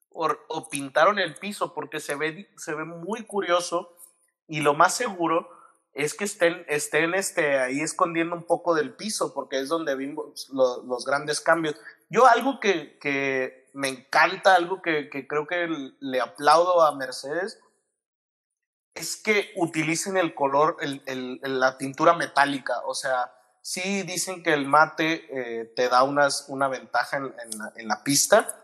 o, 0.10 0.30
o, 0.48 0.70
pintaron 0.70 1.20
el 1.20 1.36
piso 1.36 1.74
porque 1.74 2.00
se 2.00 2.16
ve, 2.16 2.50
se 2.58 2.74
ve 2.74 2.86
muy 2.86 3.24
curioso 3.24 3.98
y 4.48 4.62
lo 4.62 4.74
más 4.74 4.94
seguro 4.94 5.50
es 5.96 6.14
que 6.14 6.26
estén, 6.26 6.66
estén 6.68 7.14
este, 7.16 7.58
ahí 7.58 7.80
escondiendo 7.80 8.36
un 8.36 8.44
poco 8.44 8.76
del 8.76 8.94
piso, 8.94 9.34
porque 9.34 9.60
es 9.60 9.70
donde 9.70 9.96
vimos 9.96 10.50
los 10.50 11.06
grandes 11.06 11.40
cambios. 11.40 11.78
Yo 12.10 12.28
algo 12.28 12.60
que, 12.60 13.00
que 13.00 13.66
me 13.74 13.88
encanta, 13.88 14.56
algo 14.56 14.82
que, 14.82 15.10
que, 15.10 15.26
creo 15.26 15.48
que 15.48 15.68
le 16.00 16.20
aplaudo 16.20 16.82
a 16.82 16.96
Mercedes, 16.96 17.60
es 18.96 19.18
que 19.18 19.52
utilicen 19.56 20.18
el 20.18 20.34
color, 20.34 20.78
el, 20.82 21.40
la 21.44 21.78
tintura 21.78 22.14
metálica. 22.14 22.80
O 22.86 22.96
sea, 22.96 23.32
sí 23.62 24.04
dicen 24.04 24.42
que 24.42 24.54
el 24.54 24.66
mate 24.66 25.28
eh, 25.30 25.66
te 25.76 25.90
da 25.90 26.04
unas, 26.04 26.46
una 26.48 26.68
ventaja 26.68 27.18
en, 27.18 27.26
en, 27.26 27.58
la, 27.60 27.74
en 27.76 27.88
la 27.88 28.04
pista, 28.04 28.58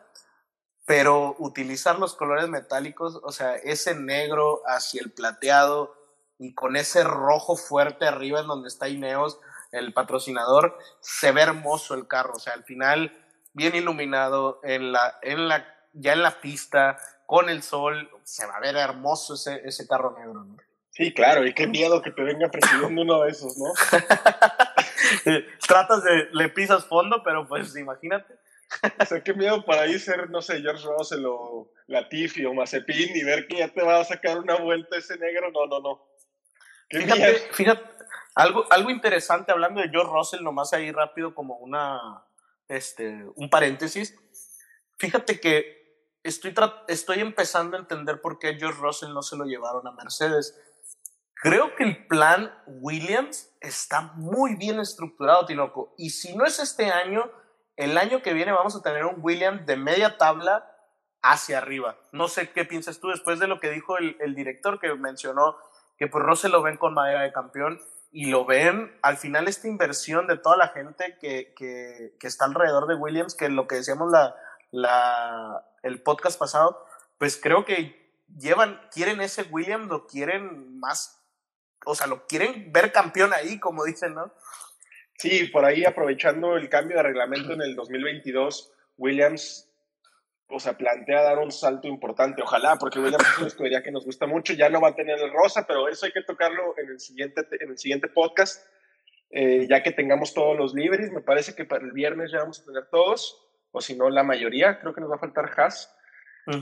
pero 0.86 1.36
utilizar 1.38 2.00
los 2.00 2.16
colores 2.16 2.50
metálicos, 2.50 3.20
o 3.22 3.32
sea, 3.32 3.56
ese 3.56 3.94
negro 3.94 4.62
hacia 4.66 5.02
el 5.02 5.12
plateado, 5.12 5.96
y 6.40 6.56
con 6.56 6.76
ese 6.76 7.04
rojo 7.04 7.56
fuerte 7.56 8.08
arriba 8.08 8.40
en 8.40 8.48
donde 8.48 8.68
está 8.68 8.90
Ineos, 8.90 9.40
el 9.72 9.94
patrocinador, 9.94 10.78
se 11.00 11.32
ve 11.32 11.42
hermoso 11.42 11.94
el 11.94 12.08
carro, 12.08 12.34
o 12.36 12.40
sea, 12.40 12.54
al 12.54 12.64
final 12.64 13.16
bien 13.54 13.76
iluminado 13.76 14.60
en 14.64 14.92
la, 14.92 15.20
en 15.22 15.48
la, 15.48 15.66
ya 15.94 16.14
en 16.14 16.24
la 16.24 16.40
pista, 16.42 16.98
con 17.26 17.50
el 17.50 17.64
sol, 17.64 18.10
se 18.24 18.46
va 18.46 18.58
a 18.58 18.60
ver 18.60 18.76
hermoso 18.76 19.36
ese, 19.36 19.62
ese 19.66 19.88
carro 19.88 20.16
negro, 20.18 20.44
¿no? 20.44 20.58
Sí, 20.92 21.14
claro, 21.14 21.46
y 21.48 21.54
qué 21.54 21.68
miedo 21.68 22.02
que 22.02 22.12
te 22.12 22.22
venga 22.22 22.50
persiguiendo 22.50 23.02
uno 23.02 23.22
de 23.22 23.32
esos, 23.32 23.58
¿no? 23.58 23.72
Tratas 25.68 26.04
de, 26.04 26.28
le 26.34 26.50
pisas 26.50 26.86
fondo, 26.86 27.24
pero 27.24 27.48
pues 27.48 27.76
imagínate. 27.78 28.36
O 29.00 29.06
sea, 29.06 29.24
qué 29.24 29.34
miedo 29.34 29.64
para 29.64 29.84
ahí 29.84 29.98
ser, 30.00 30.30
no 30.30 30.42
sé, 30.42 30.62
George 30.62 30.86
Russell 30.86 31.26
o 31.26 31.72
Latifi 31.88 32.46
o 32.46 32.54
Mazepin 32.54 33.16
y 33.16 33.24
ver 33.24 33.48
que 33.48 33.58
ya 33.58 33.70
te 33.70 33.82
va 33.82 34.00
a 34.00 34.06
sacar 34.06 34.38
una 34.38 34.56
vuelta 34.56 34.98
ese 34.98 35.18
negro. 35.18 35.52
No, 35.52 35.66
no, 35.66 35.80
no. 35.80 36.08
Fíjate, 36.90 37.36
fíjate, 37.54 37.84
algo, 38.36 38.66
algo 38.70 38.90
interesante 38.90 39.52
hablando 39.52 39.82
de 39.82 39.90
George 39.90 40.12
Russell, 40.12 40.44
nomás 40.44 40.74
ahí 40.74 40.92
rápido 40.92 41.34
como 41.34 41.56
una, 41.56 42.24
este, 42.68 43.26
un 43.36 43.50
paréntesis. 43.50 44.16
Fíjate 44.98 45.40
que 45.40 45.81
estoy, 46.24 46.54
estoy 46.88 47.20
empezando 47.20 47.78
a 47.78 47.80
entender 47.80 48.22
por 48.22 48.40
qué 48.40 48.56
George 48.56 48.80
Russell 48.80 49.14
no 49.14 49.22
se 49.22 49.36
lo 49.36 49.46
llevaron 49.46 49.88
a 49.88 49.92
Mercedes. 49.92 50.60
Creo 51.36 51.76
que 51.76 51.84
el 51.84 52.08
plan 52.08 52.54
Williams 52.68 53.52
está 53.60 54.14
muy 54.16 54.56
bien 54.56 54.80
estructurado, 54.80 55.46
Tinoco. 55.46 55.94
Y 55.98 56.12
si 56.12 56.36
no 56.36 56.46
es 56.46 56.60
este 56.60 56.92
año, 56.92 57.32
el 57.76 57.98
año 57.98 58.22
que 58.22 58.34
viene 58.34 58.52
vamos 58.52 58.76
a 58.76 58.82
tener 58.82 59.06
un 59.06 59.16
Williams 59.20 59.66
de 59.66 59.78
media 59.78 60.18
tabla 60.18 60.68
hacia 61.24 61.58
arriba. 61.58 61.98
No 62.12 62.28
sé 62.28 62.52
qué 62.52 62.66
piensas 62.66 63.00
tú 63.00 63.10
después 63.10 63.40
de 63.40 63.48
lo 63.48 63.60
que 63.60 63.72
dijo 63.72 63.98
el, 63.98 64.18
el 64.20 64.36
director 64.36 64.80
que 64.80 64.94
mencionó 64.96 65.58
que 65.98 66.08
pues 66.08 66.24
Russell 66.24 66.52
lo 66.52 66.64
ven 66.64 66.78
con 66.78 66.94
madera 66.94 67.22
de 67.22 67.32
campeón 67.32 67.80
y 68.12 68.30
lo 68.30 68.46
ven 68.46 68.92
al 69.02 69.18
final 69.18 69.48
esta 69.48 69.68
inversión 69.68 70.28
de 70.28 70.38
toda 70.38 70.58
la 70.58 70.70
gente 70.70 71.18
que, 71.20 71.54
que, 71.56 72.16
que 72.20 72.28
está 72.28 72.46
alrededor 72.46 72.88
de 72.88 72.96
Williams, 72.96 73.36
que 73.36 73.50
lo 73.50 73.68
que 73.68 73.76
decíamos 73.76 74.12
la, 74.12 74.36
la, 74.72 75.64
el 75.84 76.02
podcast 76.02 76.40
pasado, 76.40 76.86
pues 77.18 77.40
creo 77.42 77.66
que 77.66 78.12
llevan, 78.40 78.80
quieren 78.94 79.22
ese 79.22 79.44
Williams, 79.44 79.88
lo 79.88 80.08
quieren 80.08 80.80
más, 80.80 81.24
o 81.86 81.96
sea, 81.96 82.08
lo 82.08 82.28
quieren 82.28 82.72
ver 82.72 82.92
campeón 82.92 83.34
ahí, 83.34 83.60
como 83.60 83.84
dicen, 83.84 84.14
¿no? 84.14 84.34
Sí, 85.18 85.46
por 85.46 85.66
ahí 85.66 85.86
aprovechando 85.86 86.58
el 86.58 86.70
cambio 86.70 86.98
de 86.98 87.04
reglamento 87.04 87.54
en 87.54 87.62
el 87.62 87.76
2022, 87.76 88.72
Williams 88.98 89.72
o 90.52 90.60
sea, 90.60 90.78
plantea 90.78 91.24
dar 91.24 91.40
un 91.40 91.52
salto 91.52 91.88
importante. 91.88 92.42
Ojalá, 92.42 92.76
porque 92.76 93.00
Williams 93.00 93.26
es 93.28 93.38
una 93.38 93.48
escudería 93.48 93.84
que 93.84 93.92
nos 93.92 94.06
gusta 94.06 94.28
mucho. 94.28 94.54
Ya 94.54 94.70
no 94.70 94.82
va 94.82 94.90
a 94.90 94.96
tener 94.96 95.18
el 95.20 95.32
rosa, 95.32 95.66
pero 95.66 95.88
eso 95.88 96.06
hay 96.06 96.12
que 96.12 96.24
tocarlo 96.24 96.76
en 96.78 96.90
el 96.90 97.00
siguiente, 97.00 97.42
en 97.60 97.72
el 97.72 97.78
siguiente 97.78 98.08
podcast, 98.10 98.66
eh, 99.30 99.66
ya 99.70 99.82
que 99.82 99.92
tengamos 99.92 100.34
todos 100.34 100.58
los 100.58 100.74
liveries. 100.74 101.12
Me 101.12 101.22
parece 101.22 101.56
que 101.56 101.66
para 101.66 101.86
el 101.86 101.92
viernes 101.92 102.32
ya 102.32 102.40
vamos 102.40 102.60
a 102.60 102.66
tener 102.66 102.86
todos, 102.92 103.48
o 103.72 103.82
si 103.82 103.96
no, 103.96 104.10
la 104.10 104.24
mayoría. 104.24 104.80
Creo 104.80 104.94
que 104.94 105.02
nos 105.02 105.12
va 105.12 105.16
a 105.16 105.20
faltar 105.20 105.52
Haas. 105.58 105.96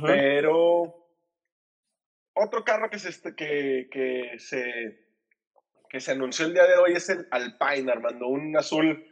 Pero 0.05 1.07
otro 2.33 2.63
carro 2.63 2.89
que 2.89 2.99
se, 2.99 3.35
que, 3.35 3.89
que, 3.91 4.39
se, 4.39 5.07
que 5.89 5.99
se 5.99 6.11
anunció 6.11 6.45
el 6.45 6.53
día 6.53 6.65
de 6.65 6.77
hoy 6.77 6.93
es 6.93 7.09
el 7.09 7.27
Alpine, 7.31 7.91
Armando, 7.91 8.27
un 8.27 8.55
azul 8.55 9.05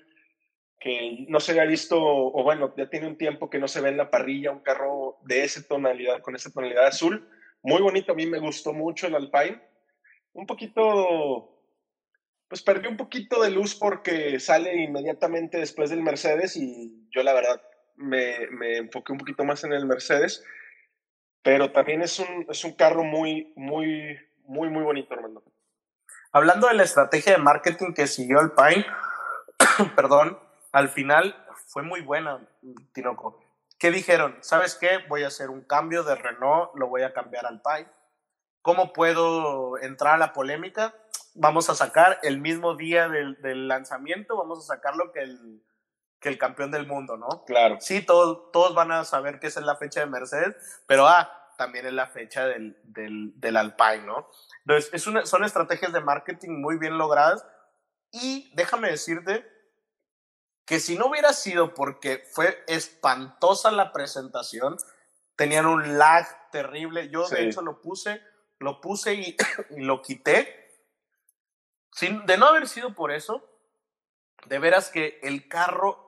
que 0.79 1.25
no 1.27 1.39
se 1.39 1.51
había 1.51 1.65
visto, 1.65 1.97
o 1.99 2.43
bueno, 2.43 2.73
ya 2.77 2.89
tiene 2.89 3.07
un 3.07 3.17
tiempo 3.17 3.49
que 3.49 3.59
no 3.59 3.67
se 3.67 3.81
ve 3.81 3.89
en 3.89 3.97
la 3.97 4.11
parrilla 4.11 4.51
un 4.51 4.59
carro 4.59 5.17
de 5.25 5.43
esa 5.43 5.67
tonalidad, 5.67 6.21
con 6.21 6.35
esa 6.35 6.51
tonalidad 6.51 6.85
azul. 6.85 7.27
Muy 7.63 7.81
bonito, 7.81 8.11
a 8.11 8.15
mí 8.15 8.27
me 8.27 8.39
gustó 8.39 8.73
mucho 8.73 9.07
el 9.07 9.15
Alpine. 9.15 9.59
Un 10.33 10.45
poquito, 10.45 11.63
pues 12.47 12.61
perdió 12.61 12.91
un 12.91 12.97
poquito 12.97 13.41
de 13.41 13.49
luz 13.49 13.73
porque 13.73 14.39
sale 14.39 14.75
inmediatamente 14.75 15.57
después 15.57 15.89
del 15.89 16.03
Mercedes 16.03 16.55
y 16.55 17.09
yo 17.09 17.23
la 17.23 17.33
verdad 17.33 17.59
me, 17.97 18.47
me 18.51 18.77
enfoqué 18.77 19.11
un 19.11 19.17
poquito 19.17 19.43
más 19.43 19.63
en 19.63 19.73
el 19.73 19.85
Mercedes, 19.85 20.43
pero 21.41 21.71
también 21.71 22.01
es 22.01 22.19
un, 22.19 22.45
es 22.49 22.63
un 22.63 22.73
carro 22.73 23.03
muy, 23.03 23.53
muy, 23.55 24.17
muy, 24.45 24.69
muy 24.69 24.83
bonito, 24.83 25.13
hermano. 25.13 25.43
Hablando 26.31 26.67
de 26.67 26.75
la 26.75 26.83
estrategia 26.83 27.33
de 27.33 27.39
marketing 27.39 27.93
que 27.93 28.07
siguió 28.07 28.39
Alpine, 28.39 28.85
perdón, 29.95 30.39
al 30.71 30.89
final 30.89 31.35
fue 31.67 31.83
muy 31.83 32.01
buena, 32.01 32.47
Tinoco. 32.93 33.39
¿Qué 33.79 33.91
dijeron? 33.91 34.37
¿Sabes 34.41 34.75
qué? 34.75 34.99
Voy 35.07 35.23
a 35.23 35.27
hacer 35.27 35.49
un 35.49 35.61
cambio 35.61 36.03
de 36.03 36.15
Renault, 36.15 36.75
lo 36.75 36.87
voy 36.87 37.03
a 37.03 37.13
cambiar 37.13 37.45
al 37.45 37.61
Pi. 37.61 37.85
¿Cómo 38.61 38.91
puedo 38.91 39.77
entrar 39.77 40.15
a 40.15 40.17
la 40.17 40.33
polémica? 40.33 40.95
Vamos 41.35 41.69
a 41.69 41.75
sacar 41.75 42.19
el 42.23 42.39
mismo 42.39 42.75
día 42.75 43.07
del, 43.07 43.67
lanzamiento, 43.67 44.35
vamos 44.35 44.59
a 44.59 44.75
sacar 44.75 44.95
lo 44.95 45.11
que 45.11 45.19
el, 45.21 45.61
que 46.19 46.29
el 46.29 46.37
campeón 46.37 46.71
del 46.71 46.87
mundo, 46.87 47.15
¿no? 47.17 47.45
Claro. 47.45 47.77
Sí, 47.79 48.01
todos, 48.01 48.51
todos 48.51 48.73
van 48.73 48.91
a 48.91 49.03
saber 49.05 49.39
que 49.39 49.47
esa 49.47 49.59
es 49.59 49.65
la 49.65 49.75
fecha 49.75 49.99
de 49.99 50.07
Mercedes, 50.07 50.55
pero 50.87 51.07
ah, 51.07 51.31
también 51.57 51.85
es 51.85 51.93
la 51.93 52.07
fecha 52.07 52.45
del, 52.47 52.79
del, 52.83 53.39
del 53.39 53.57
Alpine, 53.57 53.99
¿no? 54.05 54.29
Entonces, 54.65 54.91
es 54.93 55.07
una, 55.07 55.25
son 55.25 55.43
estrategias 55.43 55.93
de 55.93 56.01
marketing 56.01 56.59
muy 56.61 56.77
bien 56.77 56.97
logradas 56.97 57.45
y 58.11 58.51
déjame 58.55 58.89
decirte 58.89 59.45
que 60.65 60.79
si 60.79 60.97
no 60.97 61.05
hubiera 61.07 61.33
sido 61.33 61.73
porque 61.73 62.23
fue 62.33 62.63
espantosa 62.67 63.71
la 63.71 63.91
presentación, 63.93 64.75
tenían 65.35 65.65
un 65.65 65.97
lag 65.97 66.25
terrible. 66.51 67.09
Yo, 67.09 67.27
de 67.29 67.37
Sí. 67.37 67.43
hecho, 67.43 67.61
lo 67.61 67.79
puse, 67.81 68.21
lo 68.59 68.81
puse 68.81 69.13
y, 69.13 69.35
y 69.77 69.81
lo 69.81 70.01
quité. 70.01 70.65
Sin, 71.93 72.25
de 72.25 72.37
no 72.37 72.47
haber 72.47 72.67
sido 72.67 72.93
por 72.95 73.11
eso, 73.11 73.47
de 74.45 74.59
veras 74.59 74.89
que 74.89 75.19
el 75.23 75.47
carro. 75.47 76.06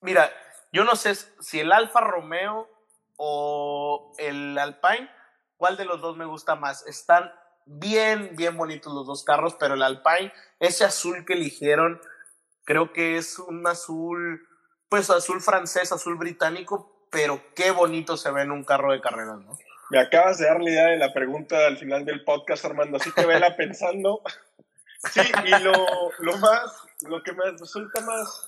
Mira, 0.00 0.30
yo 0.72 0.84
no 0.84 0.96
sé 0.96 1.14
si 1.14 1.60
el 1.60 1.72
Alfa 1.72 2.00
Romeo 2.00 2.68
o 3.16 4.12
el 4.18 4.56
Alpine, 4.58 5.10
cuál 5.56 5.76
de 5.76 5.84
los 5.84 6.00
dos 6.00 6.16
me 6.16 6.24
gusta 6.24 6.54
más. 6.54 6.86
Están 6.86 7.32
bien, 7.66 8.36
bien 8.36 8.56
bonitos 8.56 8.92
los 8.92 9.06
dos 9.06 9.24
carros, 9.24 9.56
pero 9.58 9.74
el 9.74 9.82
Alpine, 9.82 10.32
ese 10.60 10.84
azul 10.84 11.24
que 11.24 11.34
eligieron, 11.34 12.00
creo 12.64 12.92
que 12.92 13.16
es 13.16 13.38
un 13.38 13.66
azul, 13.66 14.46
pues 14.88 15.10
azul 15.10 15.40
francés, 15.40 15.92
azul 15.92 16.16
británico, 16.16 17.06
pero 17.10 17.42
qué 17.54 17.70
bonito 17.70 18.16
se 18.16 18.30
ve 18.30 18.42
en 18.42 18.52
un 18.52 18.64
carro 18.64 18.92
de 18.92 19.00
carreras, 19.00 19.38
¿no? 19.38 19.58
Me 19.90 20.00
acabas 20.00 20.38
de 20.38 20.46
dar 20.46 20.60
la 20.60 20.70
idea 20.70 20.86
de 20.86 20.98
la 20.98 21.12
pregunta 21.14 21.66
al 21.66 21.78
final 21.78 22.04
del 22.04 22.22
podcast, 22.24 22.64
Armando, 22.64 22.98
así 22.98 23.10
que 23.12 23.24
vela 23.24 23.56
pensando. 23.56 24.22
Sí, 25.12 25.20
y 25.44 25.62
lo, 25.62 25.72
lo 26.18 26.36
más, 26.38 26.82
lo 27.02 27.22
que 27.22 27.32
me 27.32 27.50
resulta 27.52 28.00
más 28.02 28.47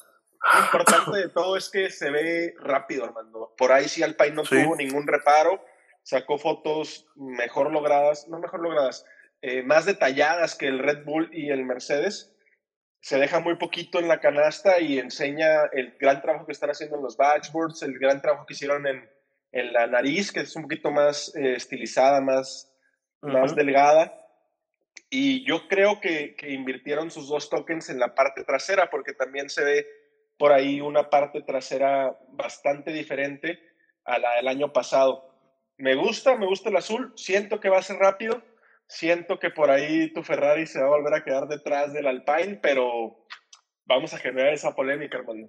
importante 0.64 1.18
de 1.18 1.28
todo 1.28 1.56
es 1.56 1.68
que 1.68 1.90
se 1.90 2.10
ve 2.10 2.54
rápido, 2.60 3.04
Armando. 3.04 3.54
Por 3.56 3.72
ahí 3.72 3.88
sí 3.88 4.02
Alpine 4.02 4.32
no 4.32 4.44
Sí. 4.44 4.62
tuvo 4.62 4.76
ningún 4.76 5.06
reparo, 5.06 5.64
sacó 6.02 6.38
fotos 6.38 7.06
mejor 7.16 7.70
logradas, 7.72 8.28
no 8.28 8.38
mejor 8.38 8.60
logradas, 8.60 9.04
eh, 9.42 9.62
más 9.62 9.84
detalladas 9.86 10.54
que 10.54 10.66
el 10.66 10.78
Red 10.78 11.04
Bull 11.04 11.28
y 11.32 11.50
el 11.50 11.64
Mercedes. 11.64 12.34
Se 13.02 13.18
deja 13.18 13.40
muy 13.40 13.56
poquito 13.56 13.98
en 13.98 14.08
la 14.08 14.20
canasta 14.20 14.80
y 14.80 14.98
enseña 14.98 15.64
el 15.72 15.96
gran 15.98 16.20
trabajo 16.20 16.46
que 16.46 16.52
están 16.52 16.70
haciendo 16.70 16.96
en 16.96 17.02
los 17.02 17.16
dashboards, 17.16 17.82
el 17.82 17.98
gran 17.98 18.20
trabajo 18.20 18.44
que 18.46 18.52
hicieron 18.54 18.86
en, 18.86 19.08
en 19.52 19.72
la 19.72 19.86
nariz, 19.86 20.32
que 20.32 20.40
es 20.40 20.54
un 20.56 20.62
poquito 20.62 20.90
más 20.90 21.34
eh, 21.34 21.54
estilizada, 21.54 22.20
más, 22.20 22.70
más 23.22 23.52
Ujú. 23.52 23.60
delgada. 23.60 24.16
Y 25.08 25.44
yo 25.46 25.66
creo 25.68 26.00
que, 26.00 26.36
que 26.36 26.50
invirtieron 26.50 27.10
sus 27.10 27.28
dos 27.28 27.48
tokens 27.48 27.88
en 27.88 27.98
la 27.98 28.14
parte 28.14 28.44
trasera, 28.44 28.90
porque 28.90 29.12
también 29.14 29.48
se 29.48 29.64
ve 29.64 29.86
por 30.40 30.52
ahí 30.52 30.80
una 30.80 31.10
parte 31.10 31.42
trasera 31.42 32.16
bastante 32.30 32.92
diferente 32.92 33.60
a 34.06 34.18
la 34.18 34.36
del 34.36 34.48
año 34.48 34.72
pasado. 34.72 35.34
Me 35.76 35.94
gusta, 35.94 36.34
me 36.38 36.46
gusta 36.46 36.70
el 36.70 36.76
azul, 36.76 37.12
siento 37.14 37.60
que 37.60 37.68
va 37.68 37.76
a 37.76 37.82
ser 37.82 37.98
rápido, 37.98 38.42
siento 38.86 39.38
que 39.38 39.50
por 39.50 39.70
ahí 39.70 40.10
tu 40.14 40.22
Ferrari 40.22 40.66
se 40.66 40.80
va 40.80 40.86
a 40.86 40.96
volver 40.96 41.12
a 41.12 41.24
quedar 41.24 41.46
detrás 41.46 41.92
del 41.92 42.06
Alpine, 42.06 42.58
pero 42.62 43.26
vamos 43.84 44.14
a 44.14 44.18
generar 44.18 44.54
esa 44.54 44.74
polémica, 44.74 45.18
hermano. 45.18 45.46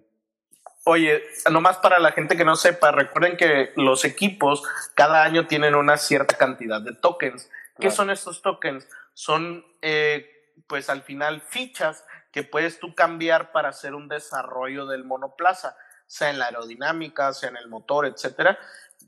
Oye, 0.84 1.24
nomás 1.50 1.78
para 1.78 1.98
la 1.98 2.12
gente 2.12 2.36
que 2.36 2.44
no 2.44 2.58
sepa, 2.58 2.92
recuerden 2.92 3.38
que 3.38 3.72
los 3.78 4.04
equipos 4.04 4.62
cada 4.94 5.24
año 5.24 5.48
tienen 5.48 5.74
una 5.74 5.96
cierta 5.96 6.36
cantidad 6.38 6.82
de 6.82 6.96
tokens. 6.96 7.46
¿Qué 7.76 7.84
Claro. 7.84 7.96
son 7.96 8.10
estos 8.10 8.42
tokens? 8.42 8.90
Son, 9.14 9.66
eh, 9.82 10.54
pues 10.68 10.90
al 10.90 11.02
final, 11.04 11.40
fichas 11.40 12.04
que 12.32 12.44
puedes 12.44 12.80
tú 12.80 12.96
cambiar 12.96 13.52
para 13.52 13.70
hacer 13.70 13.94
un 13.94 14.08
desarrollo 14.08 14.86
del 14.86 15.04
monoplaza, 15.04 15.76
sea 16.08 16.30
en 16.30 16.40
la 16.40 16.46
aerodinámica, 16.46 17.34
sea 17.34 17.50
en 17.50 17.58
el 17.58 17.68
motor, 17.68 18.06
etcétera, 18.06 18.58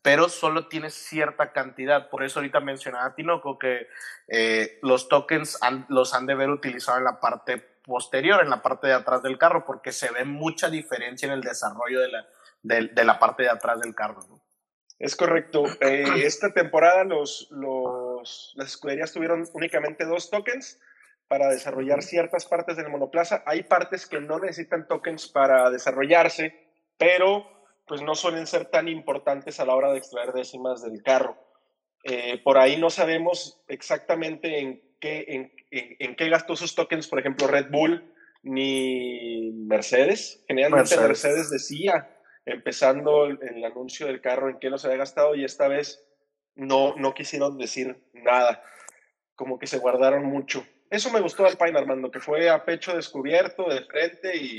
pero 0.02 0.28
solo 0.30 0.68
tienes 0.68 0.94
cierta 0.94 1.52
cantidad. 1.52 2.10
Por 2.10 2.24
eso 2.24 2.40
ahorita 2.40 2.60
mencionaba 2.60 3.06
a 3.06 3.16
Tinoco 3.16 3.58
que 3.60 3.88
eh, 4.28 4.80
los 4.82 5.08
tokens 5.08 5.58
han- 5.62 5.86
los 5.90 6.14
han 6.14 6.26
de 6.26 6.36
ver 6.36 6.50
utilizado 6.50 6.98
en 6.98 7.04
la 7.06 7.20
parte 7.20 7.58
posterior, 7.58 8.42
en 8.42 8.50
la 8.50 8.62
parte 8.62 8.88
de 8.88 8.94
atrás 8.94 9.22
del 9.24 9.38
carro, 9.38 9.66
porque 9.66 9.92
se 9.92 10.12
ve 10.12 10.24
mucha 10.26 10.70
diferencia 10.70 11.26
en 11.28 11.34
el 11.34 11.42
desarrollo 11.42 12.00
de 12.00 12.08
la, 12.10 12.28
de, 12.62 13.04
la 13.04 13.20
parte 13.20 13.44
de 13.44 13.50
atrás 13.50 13.80
del 13.82 13.94
carro. 13.94 14.22
Es 15.00 15.16
correcto. 15.18 15.66
Eh, 15.82 16.06
esta 16.26 16.54
temporada 16.54 17.04
los, 17.04 17.48
los, 17.52 18.54
las 18.56 18.68
escuderías 18.70 19.12
tuvieron 19.12 19.46
únicamente 19.54 20.06
dos 20.06 20.30
tokens 20.30 20.80
para 21.34 21.50
desarrollar 21.50 22.04
ciertas 22.04 22.46
partes 22.46 22.78
del 22.78 22.90
monoplaza. 22.90 23.42
Hay 23.48 23.64
partes 23.64 24.06
que 24.06 24.22
no 24.22 24.38
necesitan 24.38 24.88
tokens 24.88 25.28
para 25.28 25.72
desarrollarse, 25.72 26.54
pero 26.96 27.48
pues 27.88 28.04
no 28.04 28.14
suelen 28.14 28.46
ser 28.46 28.66
tan 28.66 28.88
importantes 28.88 29.60
a 29.60 29.66
la 29.66 29.74
hora 29.74 29.92
de 29.92 29.98
extraer 29.98 30.32
décimas 30.32 30.84
del 30.84 31.02
carro. 31.02 31.36
Eh, 32.04 32.40
por 32.44 32.60
ahí 32.60 32.78
no 32.80 32.92
sabemos 32.92 33.64
exactamente 33.68 34.60
en 34.60 34.84
qué, 35.00 35.26
en, 35.28 35.52
en- 35.72 35.96
en 35.98 36.16
qué 36.16 36.30
gastó 36.30 36.56
sus 36.56 36.76
tokens, 36.76 37.08
por 37.08 37.18
ejemplo, 37.20 37.48
Red 37.48 37.72
Bull 37.72 38.14
ni 38.44 39.52
Mercedes. 39.56 40.44
Generalmente 40.48 40.96
Mercedes. 40.98 41.08
Mercedes 41.08 41.50
decía 41.50 42.16
empezando 42.46 43.26
el, 43.26 43.40
el 43.42 43.66
anuncio 43.66 44.06
del 44.06 44.22
carro 44.22 44.52
en 44.52 44.60
qué 44.60 44.70
los 44.70 44.86
había 44.86 44.98
gastado 44.98 45.34
y 45.34 45.44
esta 45.46 45.68
vez 45.68 46.06
no, 46.54 46.94
no 46.96 47.16
quisieron 47.16 47.58
decir 47.58 48.04
nada, 48.14 48.62
como 49.34 49.58
que 49.58 49.66
se 49.66 49.80
guardaron 49.80 50.26
mucho. 50.26 50.64
Eso 50.94 51.10
me 51.12 51.22
gustó 51.22 51.42
de 51.44 51.50
Alpine, 51.50 51.78
Armando, 51.80 52.12
que 52.12 52.20
fue 52.20 52.50
a 52.50 52.64
pecho 52.64 52.96
descubierto, 52.96 53.68
de 53.68 53.82
frente 53.86 54.38
y 54.38 54.58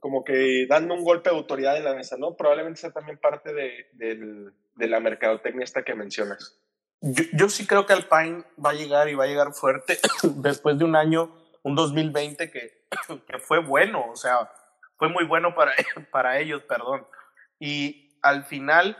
como 0.00 0.24
que 0.24 0.66
dando 0.68 0.94
un 0.94 1.04
golpe 1.04 1.28
de 1.30 1.36
autoridad 1.36 1.76
en 1.76 1.84
la 1.84 1.94
mesa, 1.94 2.16
¿no? 2.18 2.34
Probablemente 2.36 2.80
sea 2.80 2.92
también 2.92 3.18
parte 3.18 3.52
de, 3.52 3.88
del- 3.92 4.52
de 4.74 4.88
la 4.88 5.00
mercadotecnia 5.00 5.64
esta 5.64 5.82
que 5.82 5.94
mencionas. 5.94 6.58
Yo, 7.02 7.24
yo 7.34 7.48
sí 7.48 7.66
creo 7.66 7.84
que 7.86 7.92
Alpine 7.92 8.44
va 8.64 8.70
a 8.70 8.74
llegar 8.74 9.08
y 9.08 9.14
va 9.14 9.24
a 9.24 9.26
llegar 9.26 9.52
fuerte 9.52 9.98
después 10.36 10.78
de 10.78 10.84
un 10.84 10.96
año, 10.96 11.34
un 11.62 11.74
2020 11.74 12.50
que, 12.50 12.86
que 13.28 13.38
fue 13.38 13.58
bueno, 13.60 14.06
o 14.10 14.16
sea, 14.16 14.50
fue 14.96 15.08
muy 15.08 15.24
bueno 15.24 15.54
para, 15.54 15.72
para 16.10 16.38
ellos, 16.38 16.62
perdón. 16.62 17.06
Y 17.58 18.16
al 18.22 18.44
final, 18.44 18.96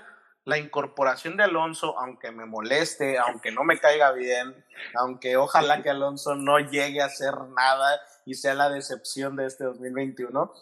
la 0.46 0.58
incorporación 0.58 1.36
de 1.36 1.42
Alonso, 1.42 1.98
aunque 1.98 2.30
me 2.30 2.46
moleste, 2.46 3.18
aunque 3.18 3.50
no 3.50 3.64
me 3.64 3.80
caiga 3.80 4.12
bien, 4.12 4.64
aunque 4.94 5.36
ojalá 5.36 5.82
que 5.82 5.90
Alonso 5.90 6.36
no 6.36 6.60
llegue 6.60 7.02
a 7.02 7.06
hacer 7.06 7.34
nada 7.56 8.00
y 8.24 8.34
sea 8.34 8.54
la 8.54 8.70
decepción 8.70 9.34
de 9.34 9.46
este 9.46 9.64
2021, 9.64 10.52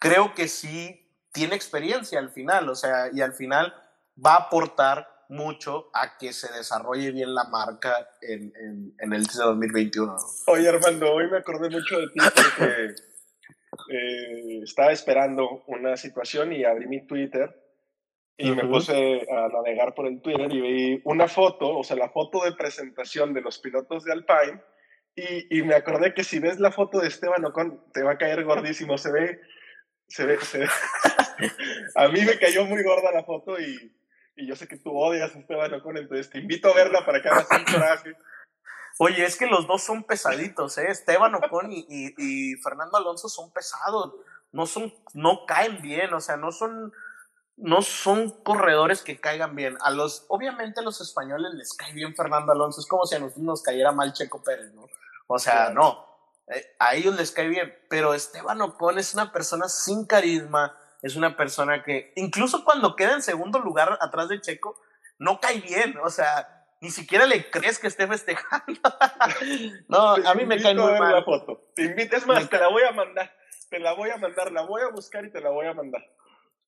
creo 0.00 0.34
que 0.34 0.48
sí 0.48 1.08
tiene 1.32 1.54
experiencia 1.54 2.18
al 2.18 2.30
final, 2.30 2.68
o 2.68 2.74
sea, 2.74 3.08
y 3.12 3.20
al 3.20 3.34
final 3.34 3.72
va 4.18 4.34
a 4.34 4.46
aportar 4.48 5.08
mucho 5.28 5.88
a 5.94 6.18
que 6.18 6.32
se 6.32 6.52
desarrolle 6.52 7.12
bien 7.12 7.34
la 7.36 7.44
marca 7.44 8.08
en, 8.20 8.52
en, 8.56 8.94
en 8.98 9.12
el 9.12 9.24
2021. 9.24 10.12
¿no? 10.12 10.18
Oye, 10.46 10.68
Armando, 10.68 11.12
hoy 11.12 11.30
me 11.30 11.38
acordé 11.38 11.70
mucho 11.70 12.00
de 12.00 12.08
ti 12.08 12.18
porque 12.18 12.94
eh, 13.94 14.60
estaba 14.64 14.90
esperando 14.90 15.62
una 15.68 15.96
situación 15.96 16.52
y 16.52 16.64
abrí 16.64 16.86
mi 16.88 17.06
Twitter 17.06 17.61
y 18.42 18.50
me 18.50 18.64
puse 18.64 19.26
a 19.30 19.48
navegar 19.48 19.94
por 19.94 20.06
el 20.06 20.20
Twitter 20.20 20.52
y 20.52 20.60
vi 20.60 21.00
una 21.04 21.28
foto, 21.28 21.78
o 21.78 21.84
sea, 21.84 21.96
la 21.96 22.10
foto 22.10 22.44
de 22.44 22.52
presentación 22.52 23.32
de 23.32 23.40
los 23.40 23.58
pilotos 23.58 24.04
de 24.04 24.12
Alpine 24.12 24.60
y, 25.14 25.58
y 25.58 25.62
me 25.62 25.74
acordé 25.74 26.14
que 26.14 26.24
si 26.24 26.38
ves 26.38 26.58
la 26.58 26.72
foto 26.72 27.00
de 27.00 27.08
Esteban 27.08 27.44
Ocon 27.44 27.84
te 27.92 28.02
va 28.02 28.12
a 28.12 28.18
caer 28.18 28.44
gordísimo, 28.44 28.96
se 28.96 29.12
ve, 29.12 29.40
se 30.08 30.24
ve, 30.24 30.40
se 30.40 30.58
ve. 30.58 30.68
a 31.94 32.08
mí 32.08 32.24
me 32.24 32.38
cayó 32.38 32.64
muy 32.64 32.82
gorda 32.82 33.12
la 33.12 33.24
foto 33.24 33.60
y, 33.60 33.94
y 34.36 34.46
yo 34.46 34.56
sé 34.56 34.66
que 34.66 34.78
tú 34.78 34.96
odias 34.96 35.34
a 35.34 35.38
Esteban 35.38 35.74
Ocon, 35.74 35.98
entonces 35.98 36.30
te 36.30 36.38
invito 36.38 36.68
a 36.68 36.74
verla 36.74 37.04
para 37.04 37.20
que 37.20 37.28
hagas 37.28 37.46
un 37.50 37.72
coraje. 37.72 38.16
Oye, 38.98 39.24
es 39.24 39.36
que 39.36 39.46
los 39.46 39.66
dos 39.66 39.82
son 39.82 40.04
pesaditos, 40.04 40.78
¿eh? 40.78 40.86
Esteban 40.88 41.34
Ocon 41.34 41.72
y, 41.72 41.86
y, 41.88 42.14
y 42.16 42.56
Fernando 42.56 42.96
Alonso 42.96 43.28
son 43.28 43.52
pesados, 43.52 44.14
no 44.50 44.66
son, 44.66 44.94
no 45.14 45.44
caen 45.46 45.80
bien, 45.82 46.12
o 46.14 46.20
sea, 46.20 46.36
no 46.36 46.52
son, 46.52 46.92
no 47.56 47.82
son 47.82 48.30
corredores 48.42 49.02
que 49.02 49.20
caigan 49.20 49.54
bien. 49.54 49.76
A 49.82 49.90
los, 49.90 50.24
obviamente 50.28 50.80
a 50.80 50.82
los 50.82 51.00
españoles 51.00 51.52
les 51.54 51.74
cae 51.74 51.92
bien 51.92 52.14
Fernando 52.14 52.52
Alonso, 52.52 52.80
es 52.80 52.86
como 52.86 53.06
si 53.06 53.14
a 53.14 53.18
nosotros 53.18 53.44
nos 53.44 53.62
cayera 53.62 53.92
mal 53.92 54.12
Checo 54.12 54.42
Pérez, 54.42 54.72
¿no? 54.74 54.86
O 55.26 55.38
sea, 55.38 55.70
no, 55.70 56.06
eh, 56.48 56.74
a 56.78 56.94
ellos 56.94 57.16
les 57.16 57.30
cae 57.30 57.48
bien, 57.48 57.74
pero 57.88 58.14
Esteban 58.14 58.60
Ocon 58.60 58.98
es 58.98 59.14
una 59.14 59.32
persona 59.32 59.68
sin 59.68 60.06
carisma, 60.06 60.76
es 61.02 61.16
una 61.16 61.36
persona 61.36 61.82
que, 61.82 62.12
incluso 62.16 62.64
cuando 62.64 62.96
queda 62.96 63.14
en 63.14 63.22
segundo 63.22 63.58
lugar 63.58 63.98
atrás 64.00 64.28
de 64.28 64.40
Checo, 64.40 64.78
no 65.18 65.40
cae 65.40 65.60
bien, 65.60 65.96
o 66.02 66.10
sea, 66.10 66.66
ni 66.80 66.90
siquiera 66.90 67.26
le 67.26 67.48
crees 67.48 67.78
que 67.78 67.86
esté 67.86 68.08
festejando. 68.08 68.80
no, 69.88 70.14
Te 70.16 70.26
a 70.26 70.34
mí 70.34 70.44
me 70.44 70.60
cae 70.60 70.72
a 70.72 70.74
muy 70.74 70.92
la 70.92 70.98
mal. 70.98 71.24
foto. 71.24 71.70
Te 71.76 71.84
invito, 71.84 72.16
es 72.16 72.26
más, 72.26 72.42
Me 72.42 72.48
te 72.48 72.58
la 72.58 72.68
voy 72.68 72.82
a 72.82 72.92
mandar. 72.92 73.32
Te 73.70 73.78
la 73.78 73.94
voy 73.94 74.10
a 74.10 74.16
mandar, 74.16 74.50
la 74.50 74.62
voy 74.62 74.82
a 74.82 74.88
buscar 74.88 75.24
y 75.24 75.30
te 75.30 75.40
la 75.40 75.50
voy 75.50 75.66
a 75.66 75.74
mandar. 75.74 76.02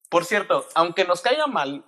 Por 0.08 0.24
cierto, 0.24 0.66
aunque 0.74 1.04
nos 1.04 1.20
caiga 1.20 1.46
mal, 1.46 1.84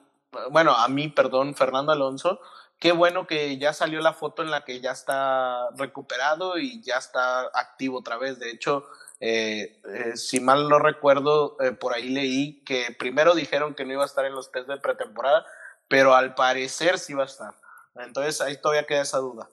bueno, 0.51 0.73
a 0.73 0.89
mí, 0.89 1.09
perdón, 1.09 1.55
Fernando 1.55 1.93
Alonso, 1.93 2.41
qué 2.79 2.93
bueno 2.93 3.27
que 3.27 3.57
ya 3.59 3.73
salió 3.73 4.01
la 4.01 4.13
foto 4.13 4.43
en 4.43 4.51
la 4.51 4.65
que 4.65 4.81
ya 4.81 4.91
está 4.91 5.71
recuperado 5.77 6.59
y 6.59 6.83
ya 6.83 6.97
está 6.97 7.43
activo 7.55 7.99
otra 7.99 8.19
vez. 8.19 8.39
De 8.39 8.51
hecho, 8.51 8.85
Eh, 9.19 9.81
eh, 9.95 10.17
si 10.17 10.41
mal 10.41 10.69
no 10.69 10.79
recuerdo, 10.79 11.57
eh, 11.61 11.73
por 11.73 11.95
ahí 11.95 12.11
leí 12.11 12.63
que 12.65 12.95
primero 12.99 13.35
dijeron 13.35 13.75
que 13.75 13.87
no 13.87 13.95
iba 13.95 14.03
a 14.03 14.07
estar 14.07 14.27
en 14.27 14.35
los 14.35 14.53
test 14.53 14.69
de 14.69 14.77
pretemporada, 14.77 15.47
pero 15.89 16.15
al 16.15 16.35
parecer 16.35 16.99
sí 16.99 17.15
va 17.15 17.23
a 17.23 17.27
estar. 17.27 17.55
Entonces 17.95 18.43
ahí 18.43 18.61
todavía 18.61 18.85
queda 18.87 19.01
esa 19.01 19.17
duda. 19.17 19.49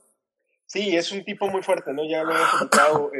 Sí, 0.65 0.97
es 0.97 1.13
un 1.13 1.23
tipo 1.23 1.47
muy 1.47 1.63
fuerte, 1.63 1.93
¿no? 1.93 2.03
Ya 2.03 2.23
lo 2.23 2.35
hemos 2.35 2.49
comentado, 2.49 3.11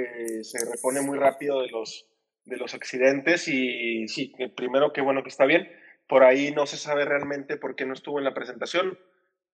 se 0.41 0.65
repone 0.69 0.99
muy 0.99 1.17
rápido 1.17 1.61
de 1.61 1.69
los, 1.69 2.05
de 2.45 2.57
los 2.57 2.73
accidentes 2.73 3.47
y 3.47 4.07
sí, 4.07 4.33
primero 4.55 4.93
qué 4.93 5.01
bueno 5.01 5.23
que 5.23 5.29
está 5.29 5.45
bien. 5.45 5.71
Por 6.07 6.23
ahí 6.23 6.51
no 6.51 6.65
se 6.65 6.77
sabe 6.77 7.05
realmente 7.05 7.57
por 7.57 7.75
qué 7.75 7.85
no 7.85 7.93
estuvo 7.93 8.19
en 8.19 8.25
la 8.25 8.33
presentación. 8.33 8.99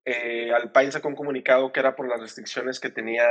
Eh, 0.05 0.51
Alpine 0.51 0.91
sacó 0.91 1.07
un 1.07 1.15
comunicado 1.15 1.71
que 1.71 1.79
era 1.79 1.95
por 1.95 2.07
las 2.07 2.19
restricciones 2.19 2.79
que 2.79 2.89
tenía 2.89 3.29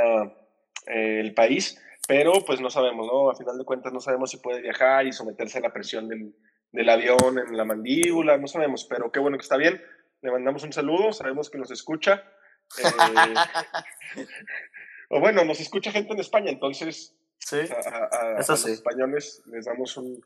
el 0.85 1.33
país 1.33 1.81
pero 2.09 2.33
pues 2.43 2.59
no 2.59 2.71
sabemos, 2.71 3.05
¿no? 3.05 3.29
A 3.29 3.35
final 3.35 3.55
de 3.55 3.65
cuentas 3.65 3.93
no 3.93 3.99
sabemos 3.99 4.31
si 4.31 4.37
puede 4.37 4.61
viajar 4.63 5.05
y 5.05 5.13
someterse 5.13 5.59
a 5.59 5.61
la 5.61 5.71
presión 5.71 6.07
del, 6.07 6.33
del 6.71 6.89
avión 6.89 7.37
en 7.37 7.55
la 7.55 7.65
mandíbula, 7.65 8.35
no 8.39 8.47
sabemos, 8.47 8.83
pero 8.89 9.11
qué 9.11 9.19
bueno 9.19 9.37
que 9.37 9.43
está 9.43 9.57
bien. 9.57 9.79
Le 10.23 10.31
mandamos 10.31 10.63
un 10.63 10.73
saludo, 10.73 11.13
sabemos 11.13 11.51
que 11.51 11.59
nos 11.59 11.69
escucha. 11.69 12.23
Eh, 12.79 12.83
o 15.09 15.19
bueno, 15.19 15.45
nos 15.45 15.59
escucha 15.59 15.91
gente 15.91 16.13
en 16.13 16.19
España, 16.19 16.49
entonces 16.49 17.15
sí, 17.39 17.57
a, 17.57 18.37
los 18.47 18.65
españoles 18.67 19.41
les 19.47 19.65
damos 19.65 19.97
un, 19.97 20.21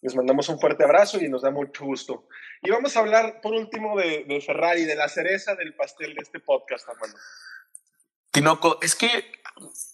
les 0.00 0.14
mandamos 0.14 0.48
un 0.48 0.58
fuerte 0.58 0.84
abrazo 0.84 1.18
y 1.18 1.28
nos 1.28 1.42
da 1.42 1.50
mucho 1.50 1.84
gusto. 1.84 2.26
Y 2.62 2.70
vamos 2.70 2.96
a 2.96 3.00
hablar 3.00 3.40
por 3.42 3.52
último 3.52 3.98
de, 3.98 4.24
de 4.24 4.40
Ferrari, 4.40 4.84
de 4.84 4.96
la 4.96 5.08
cereza 5.08 5.54
del 5.54 5.74
pastel 5.74 6.14
de 6.14 6.22
este 6.22 6.40
podcast, 6.40 6.88
hermano. 6.88 7.14
Tinoco, 8.30 8.78
es 8.82 8.96
que 8.96 9.06